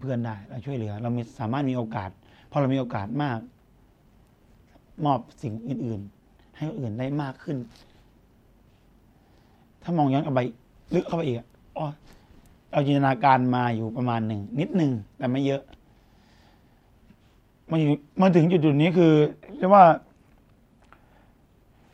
[0.00, 2.10] เพื่อนๆได้ เราช่วยเหลือ เรามีสามารถมีโอกาส
[2.50, 3.38] พอเรามีโอกาสมาก
[5.04, 7.56] มอบสิ่งอื่น ๆ ให้คนอื่นได้มากขึ้น
[9.82, 10.40] ถ้ามองย้อนกลับไป
[10.94, 11.86] ลึกเข้าไปอีกอะอ๋อ
[12.74, 15.62] เราจินตนาการมาอยู่ประมาณหนึ่งนิดหนึ่งแต่ไม่เยอะ
[17.70, 17.88] มาอยู่
[18.20, 19.12] มาถึงจุดๆนี้คือ
[19.58, 19.84] เรียกว่า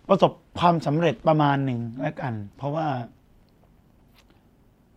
[0.08, 2.86] ประสบความสำเร็จประมาณหนึ่งแล้วกัน เพราะว่า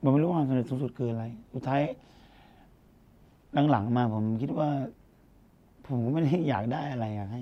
[0.01, 1.23] ผมไม่รู้ว่าความสำเร็จสูงสุดคืออะไร
[1.53, 1.81] สุดท้าย
[3.71, 4.69] หลังๆมาผมคิดว่า
[5.87, 7.41] ผมก็ไม่ได้อยากได้อะไรอยากให้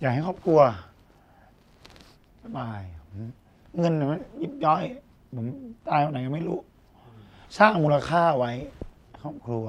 [0.00, 0.60] อยากให้ครอบครัว
[2.42, 2.80] สบาย
[3.78, 4.84] เงินมันยิบย่อย
[5.36, 5.46] ผม
[5.88, 6.58] ตายวันไหนก็ไม่รู้
[7.58, 8.52] สร้างมูลค่าไว้
[9.22, 9.66] ครอบครัว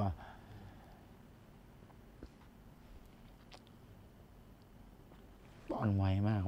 [5.77, 6.41] อ่อนไวมาก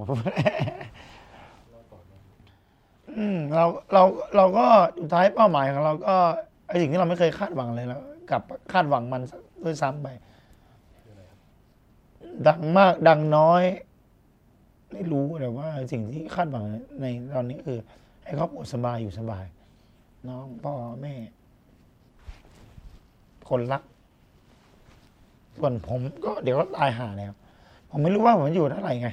[3.18, 4.04] อืมเราเรา
[4.36, 4.66] เราก็
[5.00, 6.16] สุดท้ายเป้าหมายของเราก็
[6.68, 8.42] ไอสิ่งที่เราไม่เคยคาดหวังเลยแล้วกลับ
[8.74, 9.22] คาดหวังมัน
[9.64, 10.08] ด้วยซ้ำไป
[12.48, 13.64] ดังมากดังน้อย
[14.92, 16.66] ไม่รู้แต่ว่าสิ่งที่คาดหวัง
[17.02, 17.06] ใน
[17.36, 17.78] ตอนนี้คือ
[18.24, 19.46] ให้ครอบครัวสบายอยู่สบาย
[20.28, 21.16] น้องพ่อแม่
[23.50, 23.84] คนรัก
[25.58, 27.34] ส่วนผมก็เดี๋ยวก็ตายหาแล้ว
[27.90, 29.10] ผมไม่รู้ว่าผมอยู่เท่าไหร่ไง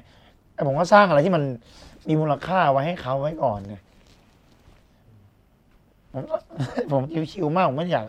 [0.54, 1.42] แต่ผมก็สร้างอะไรที่มัน
[2.08, 3.76] มีมูลค่าไว้ให้เขาไว้ก่อนไง
[6.12, 6.22] ผม
[6.92, 7.02] ผม
[7.32, 8.06] ชิวๆมากผมไม่อยาก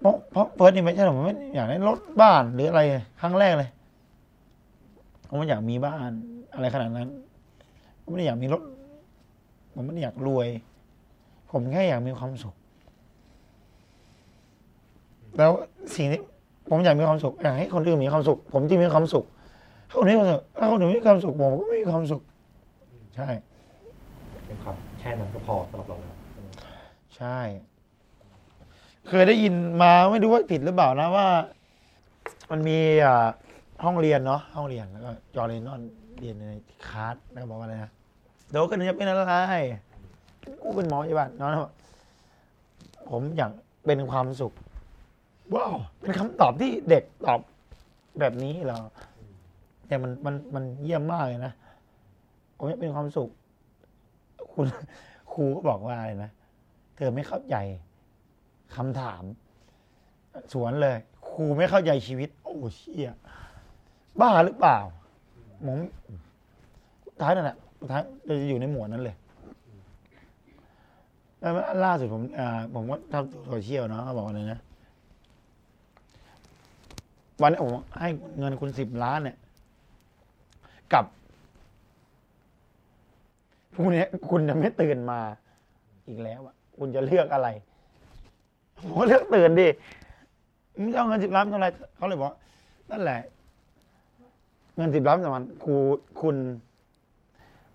[0.00, 2.80] เพราะเพราะเฟิร์สนี่ไม่ใช่ผมไม่อยากได้รถบ้านหรืออะไร
[3.20, 3.70] ครั้งแรกเลย
[5.28, 6.10] ผมไม่อยากมีบ้าน
[6.54, 7.08] อะไรขนาดนั้น
[8.02, 8.62] ผมไม่ได้อยากมีรถ
[9.74, 10.48] ผมไม่ได้อยากรวย
[11.50, 12.54] ผมแค่อยากมีความสุข
[15.38, 15.50] แล้ว
[15.94, 16.20] สิ่งที่
[16.70, 19.24] ผมอยากมีความสุขอยากให้คนอื่นมีความสุข ผมที่มีความสุข
[19.88, 22.22] ถ้าคนนี้มีความสุขถ้าคนอื่นไม่มีความสุขผมก็ไม่มีความสุข
[23.16, 23.28] ใช่
[24.46, 26.16] เป็นความแค่นั้นก็พอสำหรับเราแล้ว
[27.16, 27.38] ใช่
[29.08, 31.26] เคยได้ยินมาไม่รู้ว่าผิดหรือเปล่านะว่า
[32.50, 33.26] มันมีอ่า
[33.82, 35.80] ห้องเรียนเนาะห้องเรียนแล้วก็จอร์เรนอน
[36.20, 36.54] เรียนใน
[36.88, 37.90] คลาสแล้วก็บอกว่าอะไรนะ
[38.50, 39.56] เดี๋ยวกันจะเป็นอะไร
[40.62, 41.72] กูเป็นหมอใช่ป่ะน้องบอก
[43.10, 43.52] ผมอยาก
[43.86, 44.52] เป็นความสุข
[45.54, 47.40] ว้าวเป็นคำตอบที่เด็กตอบ
[48.20, 48.80] แบบนี้เหรอ
[49.86, 51.52] แต่มันมันมันเยี่ยมมากเลยนะ
[52.56, 53.30] ผมอยากเป็นความสุข
[54.52, 54.66] คุณ
[55.32, 56.30] ครูก็บอกว่าอะไรนะ
[56.96, 57.56] เธอไม่เข้าใจ
[58.76, 59.22] คำถาม
[60.52, 60.96] สวนเลย
[61.30, 63.10] ครูไม่เข้าใจชีวิต โอ้เชี่ย
[64.20, 64.78] บ้าหรือเปล่า
[65.66, 65.78] ผม
[67.20, 67.56] ท้ายนั่นแหละ
[67.90, 69.16] ท้ายเราจะอยู่ในหมวดนั้นเลย
[71.40, 71.52] แล้ว
[71.84, 74.60] ล่าสุดผมอ่าผมก็ทำโซเชียลเนาะเขาบอกว่าอะไรนะ
[77.40, 78.08] วันนี้ผมให้
[78.38, 79.36] เงินคุณสิบล้านเนี่ย
[80.92, 81.04] กับ
[83.74, 85.20] พรุ่งนี้คุณจะไม่ตื่นมา
[86.08, 87.48] อีกแล้วอะคุณจะเลือกอะไร
[88.78, 89.68] ผมก็เลือกตื่นดิ
[90.80, 92.32] ไม่เอาเงินสิบล้านเท่าไรเขาเลยบอก
[92.90, 93.20] นั่นแหละ
[94.76, 95.74] เงินสิบล้านสำคัญครู
[96.20, 96.36] คุณ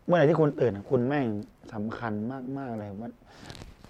[0.06, 1.28] เมื่อไหร่ที่คุณตื่นอะคุณแม่ง
[1.74, 3.12] สำคัญมากมากๆเลยว่า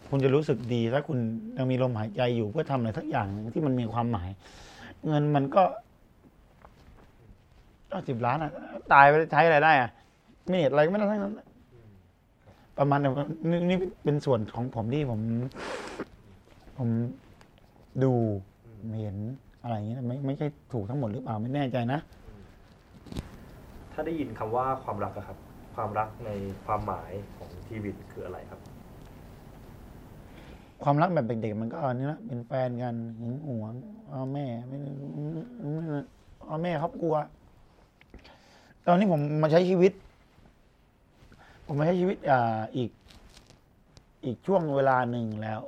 [0.10, 1.18] คุณจะรู้สึกดีถ้าคุณ
[1.58, 4.30] ยังมีลมหายใจอยู่เพื่อทำอะไรสักอย่างหนึ่งที่มันมีความหมาย
[5.08, 5.64] เงินมันก็
[8.10, 8.52] สิบล้านอะ
[8.94, 9.90] ตายไปใช้อะไรได้อะ
[10.48, 11.34] ไม่เห็นอะไรก็ไม่ได้ทั้งนั้น
[12.78, 13.14] ประมาณนั้น
[13.50, 15.20] นี่นี่เป็นส่วนของผมที่ผม
[16.78, 16.90] ผม
[18.04, 18.12] ดู
[19.02, 19.18] เห็น
[19.64, 25.38] อะไรอย่างเงี้ยไม่ไม่ใช่ถูกทั้งหมดหรือเปล่าไม่แน่ใจนะาได้ยินคำว่าความรักอะครับ
[25.76, 26.30] ความรักใน
[26.66, 28.60] ความหมายของทีวิตคืออะไรครับ
[30.84, 33.74] ความรักแบบเด็กๆมันก็อันนี้นะเป็นแฟนกันหึงหวง
[34.10, 34.78] เอาแม่ไม่
[36.48, 37.16] เอาแม่ครอบครัว
[38.86, 39.94] ตอนนี้ผมมาใช้ชีวิต
[41.66, 42.92] ผมมาใช้ชีวิตอ่าอีก
[44.26, 45.62] อีกช่วงเวลาหนึ่งแล้ว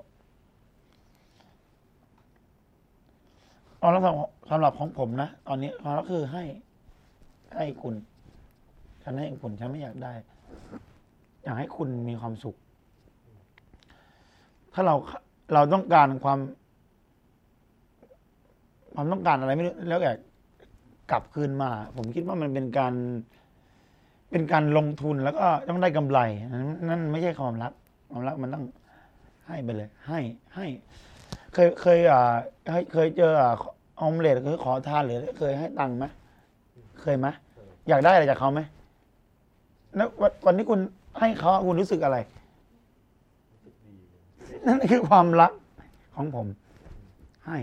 [3.80, 4.16] เอาแล้วสำหรับ
[4.50, 6.44] สำหรับของผมนะ ตอนนี้ความรักคือให้
[7.56, 7.96] ให้คุณ
[9.04, 10.14] ฉันให้คุณฉันไม่อยากได้
[11.44, 12.56] อยากให้คุณมีความสุข
[14.74, 14.96] ถ้าเรา
[15.54, 16.40] เราต้องการความ
[18.94, 20.12] ความต้องการอะไรไม่รู้แล้วแต่
[21.12, 22.94] กลับคืนมา ผมคิดว่ามันเป็นการ
[24.32, 26.20] เป็นการลงทุนแล้วก็ต้องได้กำไร
[26.90, 27.74] นั่นไม่ใช่ความรัก
[28.12, 28.66] ความรักมันต้อง
[29.48, 30.20] ให้ไปเลย ให้
[30.56, 30.66] ให้
[31.54, 32.34] เคยเคยอ่า
[32.94, 33.54] เคยเจออ่า
[34.00, 36.06] อมเล็ตเคยขอทานหรือเคยให้ตังค์ไหม
[37.02, 37.28] เคยไหม
[37.90, 38.62] อยากได้อะไรจากเขาไหม
[39.96, 40.80] แล้ววันวันที่คุณ
[41.20, 42.18] ให้เขาคุณรู้สึกอะไร
[44.68, 45.52] นั่นคือความรัก
[46.16, 46.48] ของผม
[47.46, 47.58] ให้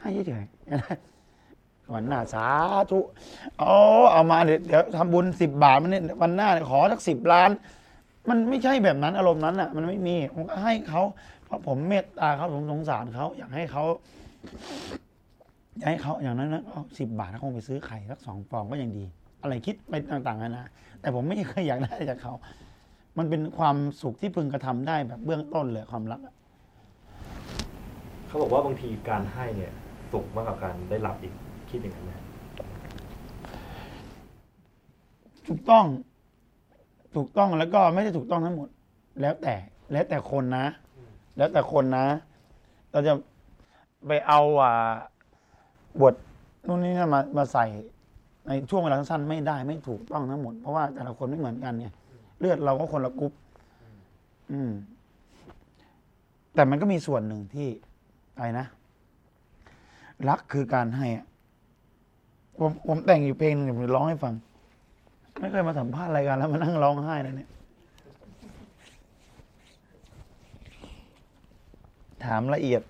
[0.00, 2.46] ให้เฉยๆวันหน้าสา
[2.90, 2.98] ธุ
[3.58, 3.74] เอา
[4.12, 7.50] เอามาเดี๋ยวเดี๋ยวทำบุญสิบบาทมันเนี่ยวันหน้าขอสักสิบล้าน
[8.28, 11.02] มันไม่ใช่แบบนั้นอารมณ์นั้นอะ มันไม่มีผมก็ให้เขา
[11.44, 13.84] เพราะผมเมตตาเขาผมสงสารเขาอยากให้เขา
[15.78, 16.62] อยากให้เขาอย่างนั้นนะ
[16.98, 19.04] สิบบาทเขาคงไปซื้อไข่สักสองฟองก็ยังดี
[19.44, 20.64] อะไรคิดไปต่างๆนานา
[21.00, 22.32] แต่ผมไม่เคยอยากได้จากเขา
[23.18, 26.34] มันเป็นความสุขที่พึงกระทำได้แบบเบื้องต้นเลยความรักอะ
[28.26, 29.72] เขาบอกว่าบางทีการให้เนี่ย
[30.12, 31.34] สุขมากกว่าการได้รับอีก
[31.70, 32.12] คิดอย่างนั้นไหม
[35.46, 35.84] ถูกต้อง
[37.16, 38.68] ถูกต้องแล้วก็ไม่ได้ถูกต้องทั้งหมด
[39.20, 39.54] แล้วแต่
[39.92, 40.66] แล้วแต่คนนะ
[41.36, 42.06] แล้วแต่คนนะ
[42.92, 43.12] เราจะ
[44.06, 44.92] ไปเอาอ่า
[46.02, 46.14] บท
[46.66, 47.66] นู่นนี่นั่นมามาใส่
[48.48, 51.86] ในช่วงเวลาสั้นๆไม่ได้ไม่ถูกต้องทั้งหมด เพราะว่าแต่ละคนไม่เหมือนกันไง
[52.38, 53.32] เลือดเราก็คนละกรุ๊ป
[54.52, 54.70] อืม
[56.54, 57.68] แต่มันก็มีส่วนหนึ่งที่
[58.34, 58.66] อะไรนะ
[60.28, 61.26] รักคือการให้อะ
[62.58, 64.34] ผมผมแต่งอยู่เพลงหนึ่งผมจะร้องให้ฟัง
[65.40, 67.50] ไม่เคยมาสัมภาษณ์รายการแล้วมานั่งร้องไห้นะเนี่ย
[72.24, 72.82] ถามละเอียด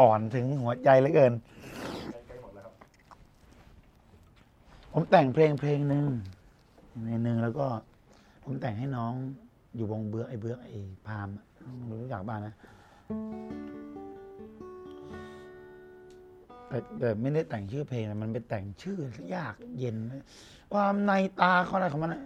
[0.00, 1.32] อ่อนถึงหัวใจเหลือเกิน
[2.26, 2.74] ใกล้ๆหมดแล้วครับ
[4.92, 6.04] ผมแต่งเพลงเพลงหนึ่ง
[7.04, 7.66] ในหนึ่งแล้วก็
[8.44, 9.12] ผมแต่งให้น้อง
[9.76, 11.28] อยู่วงเบือไอ้เบือไอ้พาม
[12.00, 12.54] รู้จักบ้านนะ
[16.68, 18.98] แต่แต่ไม่ได้แต่งชื่อเพลงนะมันไปแต่งชื่อ
[19.34, 19.96] ยากเย็น
[20.72, 22.22] ความในตาเขาอะไรของมันอะ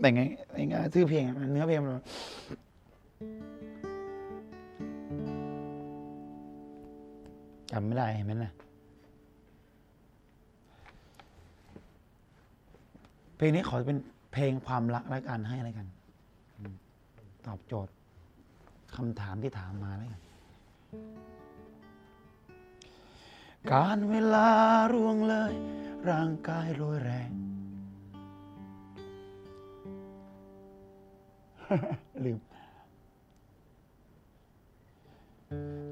[0.00, 1.92] แต่งไงแต่งไงชื่อเพลงเนื้อเพลงมัน
[7.70, 8.52] จำไม่ได้เห็นไหมนะ
[13.33, 13.98] เพ ลงนี้ขอเป็น
[14.32, 15.86] เพลงความรักและการให้อะไรกัน
[17.46, 17.92] ตอบโจทย์
[18.96, 20.20] คำถามที่ถามมาแล้วกัน
[23.72, 24.48] การเวลา
[24.92, 25.52] ร่วงเลย
[26.08, 27.30] ร่างกายโรยแรง
[32.24, 32.38] ลืม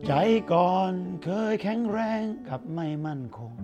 [0.07, 0.13] ใจ
[0.53, 0.93] ก่อน
[1.25, 3.55] เคยแข็งแรงกับไม่มั่นคง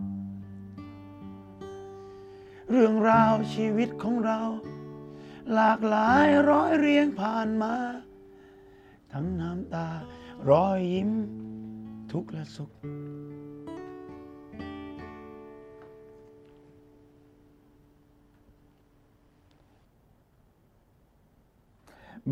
[2.70, 4.40] เรื่องราวชีวิตของเรา
[5.54, 7.74] หลากหลายร้อยเรียงผ่านมา
[9.12, 9.88] ทั้งน้ำตา
[10.50, 11.10] รอยยิ้ม
[12.12, 12.70] ทุกข์และสุข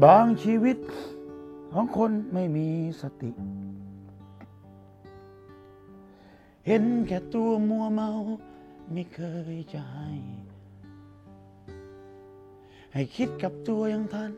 [0.04, 0.78] บางชีวิต
[1.72, 2.68] ของคนไม่มี
[3.00, 3.30] สติ
[6.66, 8.10] เห็นแค่ตัวมัวเมา
[8.92, 9.20] ไม่เค
[9.54, 10.10] ยจะให้
[12.92, 14.32] ให้คิดกับตัวอยังทัน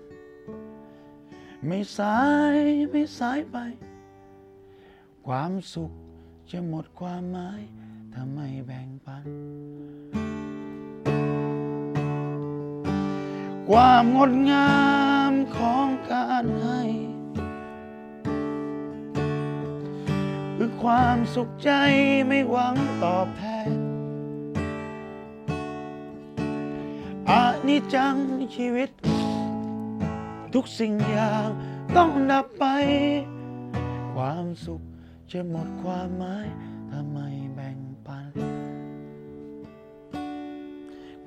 [1.66, 2.18] ไม่สา
[2.54, 2.56] ย
[2.90, 3.56] ไม่สายไป
[5.26, 5.92] ความสุข
[6.50, 7.62] จะหมดความหมาย
[8.12, 9.26] ถ้าไม่แบ่งปัน
[13.68, 14.72] ความงดงา
[15.30, 16.82] มของการให้
[20.56, 21.70] คือความสุขใจ
[22.26, 23.57] ไม่หวังตอบแทน
[27.30, 28.16] อานิจจัง
[28.54, 28.90] ชีวิต
[30.54, 31.48] ทุกสิ่งอย่าง
[31.96, 32.64] ต้องดับไป
[34.14, 34.82] ความสุข
[35.30, 36.46] จะหมดความหมาย
[36.90, 38.32] ถ้าไม่แบ่งปัน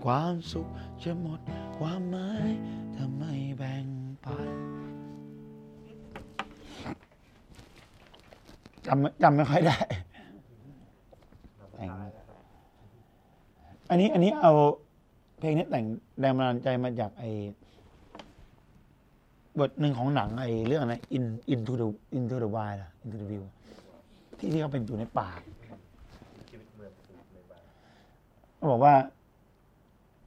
[0.04, 0.68] ความสุข
[1.04, 1.40] จะหมด
[1.78, 2.50] ความหมาย
[2.96, 3.86] ถ้าไม่แบ่ง
[4.26, 4.50] ปัน
[8.86, 9.78] จำจำไม่ค่อยได้
[11.76, 11.90] แต่ง
[13.90, 14.54] อันนี้อันนี้เอา
[15.42, 15.86] เพลงนี้แต่ง
[16.20, 17.30] แรงบันดาลใจมาจากไอ้
[19.60, 21.88] บทหนึ่งของหนังไอ้เรื่องอะไร In Into the
[22.18, 23.54] Into the Wild อะ Into the Wild
[24.38, 25.30] ที่ที่เขาเป็นอยู่ในป่า
[28.56, 28.94] เขาบอกว่า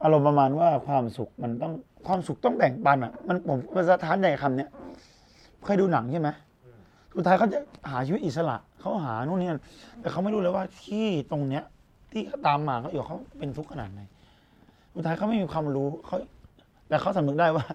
[0.03, 1.73] อารมณ์ประมาณว่าความสุขมันต้อง
[2.07, 4.69] ความสุขต้องแบ่งปันอะ มันผมมันสะท้านใจคำเนี้ย
[5.63, 6.29] เคยดูหนังใช่ไหม
[7.15, 7.59] สุดท้ายเขาจะ
[7.91, 9.49] หาชีวิตอิสระเขาหานู่นนี่
[9.99, 11.63] แต่เขาไม่รู้เลยว่าที่ตรงเนี้ย
[12.11, 14.01] ที่เขาตามมาเขาอยู่เขาเป็นทุกข์ขนาดไหน
[14.95, 16.17] สุดท้ายเขาไม่มีความรู้เขา
[16.87, 17.65] แต่เขาสำนึกได้ว่า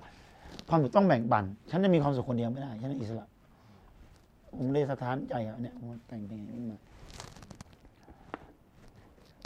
[0.68, 3.26] ความสุขต้องแบ่งปัน ฉันจะมีความสุขคนเดียวไม่ได้ ฉันเป็นอิสระ
[4.56, 6.78] ผมเลยสะท้านใจอะเนี่ยผมแต่งเพลงนี้มา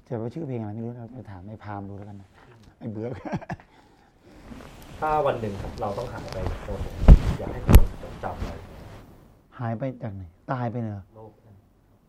[0.06, 2.28] จะว่าชื่อเพลงอะไรไม่รู้เราไปถามไอ้พามดูแล้วกันนะ
[2.78, 3.10] ไอ้เบือก
[5.00, 6.92] ถ้าวันหนึ่งครับเราต้องหายไปจากโลกนี้
[7.38, 8.52] อยากให้คนจดจำอะไร
[9.58, 10.22] หายไปจากไหน
[10.52, 11.56] ตายไปเนอะโลกนั้น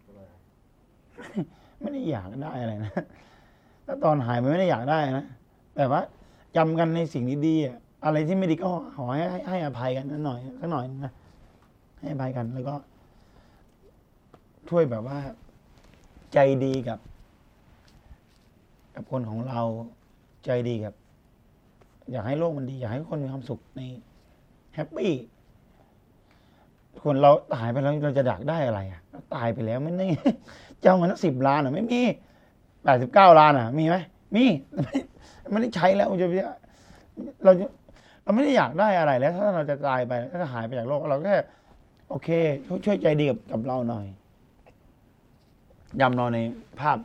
[0.07, 0.21] อะไร
[1.81, 2.93] ไม่ได้อยากได้อะไรนะ
[3.85, 5.25] ถ้าตอนหายไปไม่ได้อยากได้นะ
[5.75, 6.01] แต่ว่า
[6.55, 11.13] จำกันในสิ่งดีๆอะอะไรที่ไม่ดีก็ขอให้ให้ให้อภัยกันนิดหน่อยสักหน่อยนะ
[11.99, 12.75] ให้อภัยกันแล้วก็
[14.69, 15.17] ช่วยแบบว่า
[16.33, 16.99] ใจดีกับ
[18.95, 19.61] กับคนของเรา
[20.45, 20.93] ใจดีกับ
[22.11, 23.81] อยากให้โลกมันดี อยากให้คนมีความสุขใน
[24.73, 25.13] แฮปปี้
[27.03, 29.01] คนเราตายไปแล้วเราจะดักได้อะไรอะ
[29.35, 30.07] ตายไปแล้วไม่ได้
[30.81, 32.01] เจ้าเงินสิบล้านอะ ไม่มี
[32.83, 33.95] แปดสิบเก้าล้านอะ มีไหม
[34.35, 34.45] มี
[35.51, 36.27] ไม่ได้ใช้แล้วจะ
[37.43, 37.65] เราจะ
[38.23, 41.37] เราไม่ได้อยากได้อะไรแล้ว ถ้าเราจะตายไปถ้าจะหายไปจากโลก เราก็แค่
[42.09, 42.29] โอเค
[42.85, 44.05] ช่วยใจดีกับกับเราหน่อย
[46.01, 46.39] ยำเราใน
[46.79, 46.97] ภาพ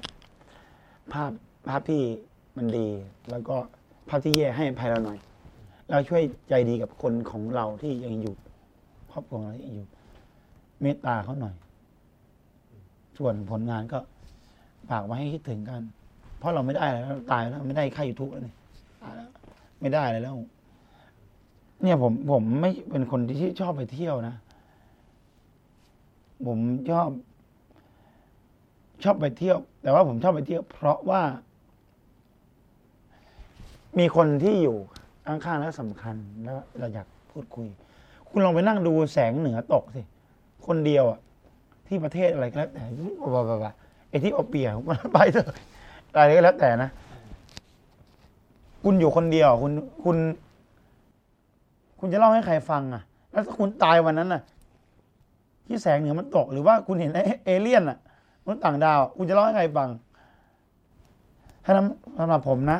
[1.12, 1.32] ภาพ
[1.68, 2.02] ภาพที่
[2.56, 2.88] มันดี
[3.30, 3.56] แล้วก็
[4.08, 5.18] ภาพที่แย่ให้ภัยเราหน่อย
[5.90, 8.34] เราช่วยใจดีกับคนของเราที่ยังอยู่
[9.12, 9.88] ครอบครัวเราที่ยังอยู่
[10.82, 11.54] เมตตาเขาหน่อย
[13.18, 13.98] ส่วนผลงานก็
[14.88, 15.82] ฝากไว้ให้คิดถึงกัน
[16.40, 18.54] เพราะเราไม่ได้อะไรแล้วตายแล้วไม่ได้ค่ายูทูบแล้วนี่
[19.80, 20.34] ไม่ได้อะไรแล้ว
[21.82, 24.34] เนี่ยผมผมไม่เป็นคนที่ชอบไปเที่ยวนะ
[26.46, 26.58] ผม
[26.90, 27.08] ชอบ
[29.04, 31.22] ชอบไปเที่ยว แต่ว่าผมชอบไปเที่ยว เพราะว่า
[33.98, 34.76] มีคนที่อยู่
[35.26, 37.66] ข้างๆแล้วสำคัญแล้วเราอยากพูดคุย
[38.28, 40.02] คุณลองไปนั่งดูแสงเหนือตกสิ
[40.66, 41.20] คนเดียวอะ
[41.86, 42.82] ที่ประเทศอะไรก็แล้วแต่
[43.34, 43.72] บ้าบ้า
[44.08, 45.46] ไอ้ที่เอาเปียกมันไปเถอะ
[46.14, 46.90] อะไรก็แล้วแต่นะ
[48.84, 49.72] คุณอยู่คนเดียว คุณ
[50.04, 50.16] คุณ
[51.98, 54.42] คุณจะเล่าให้ใครฟังอะ แล้วถ้าคุณตายวันนั้นน่ะ
[55.66, 57.10] ที่แสงเหนือมันตก หรือว่าคุณเห็น
[57.44, 57.98] เอเลี่ยนอะ
[58.44, 59.88] มนุษย์ต่างดาว คุณจะเล่าให้ใครฟัง
[61.64, 61.72] ถ้า
[62.18, 62.78] สำหรับผมนะ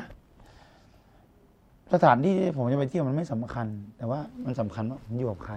[1.93, 3.67] สถานที่ที่ผมจะไปเที่ยวมันไม่สำคัญ
[3.99, 5.57] แต่ว่ามันสำคัญว่าผมอยู่กับใคร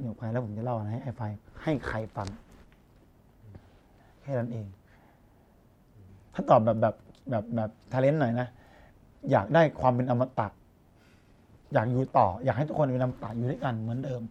[0.00, 1.22] อยู่กับใครแล้วผมจะเล่าอะไรให้ไอ้ไฟ
[1.62, 2.28] ให้ใครฟัง
[4.22, 4.66] แค่นั้นเอง
[6.40, 6.94] ถ้าตอบแบบแบบ
[7.30, 8.48] แบบแบบทาเลนต์หน่อยนะ
[9.30, 10.48] อยากได้ความเป็นอมตะ
[11.72, 14.22] อยากอยู่ต่อ อยากให้ทุกคนเป็นอมตะอยู่ด้วยกันเหมือนเดิม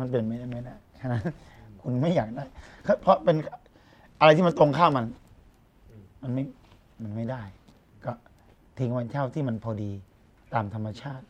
[0.00, 1.22] มันเป็นไม่ได้ไม่ได้แค่นั้น
[1.82, 2.44] คุณไม่อยากได้
[3.02, 3.36] เพราะเป็น
[4.20, 5.06] อะไรที่มันตรงข้ามมัน
[6.22, 6.44] มันไม่
[7.02, 7.42] มันไม่ได้
[8.04, 8.12] ก็
[8.78, 9.90] ทิ้งวันเช่าที่มันพอดี
[10.54, 11.24] ตามธรรมชาติ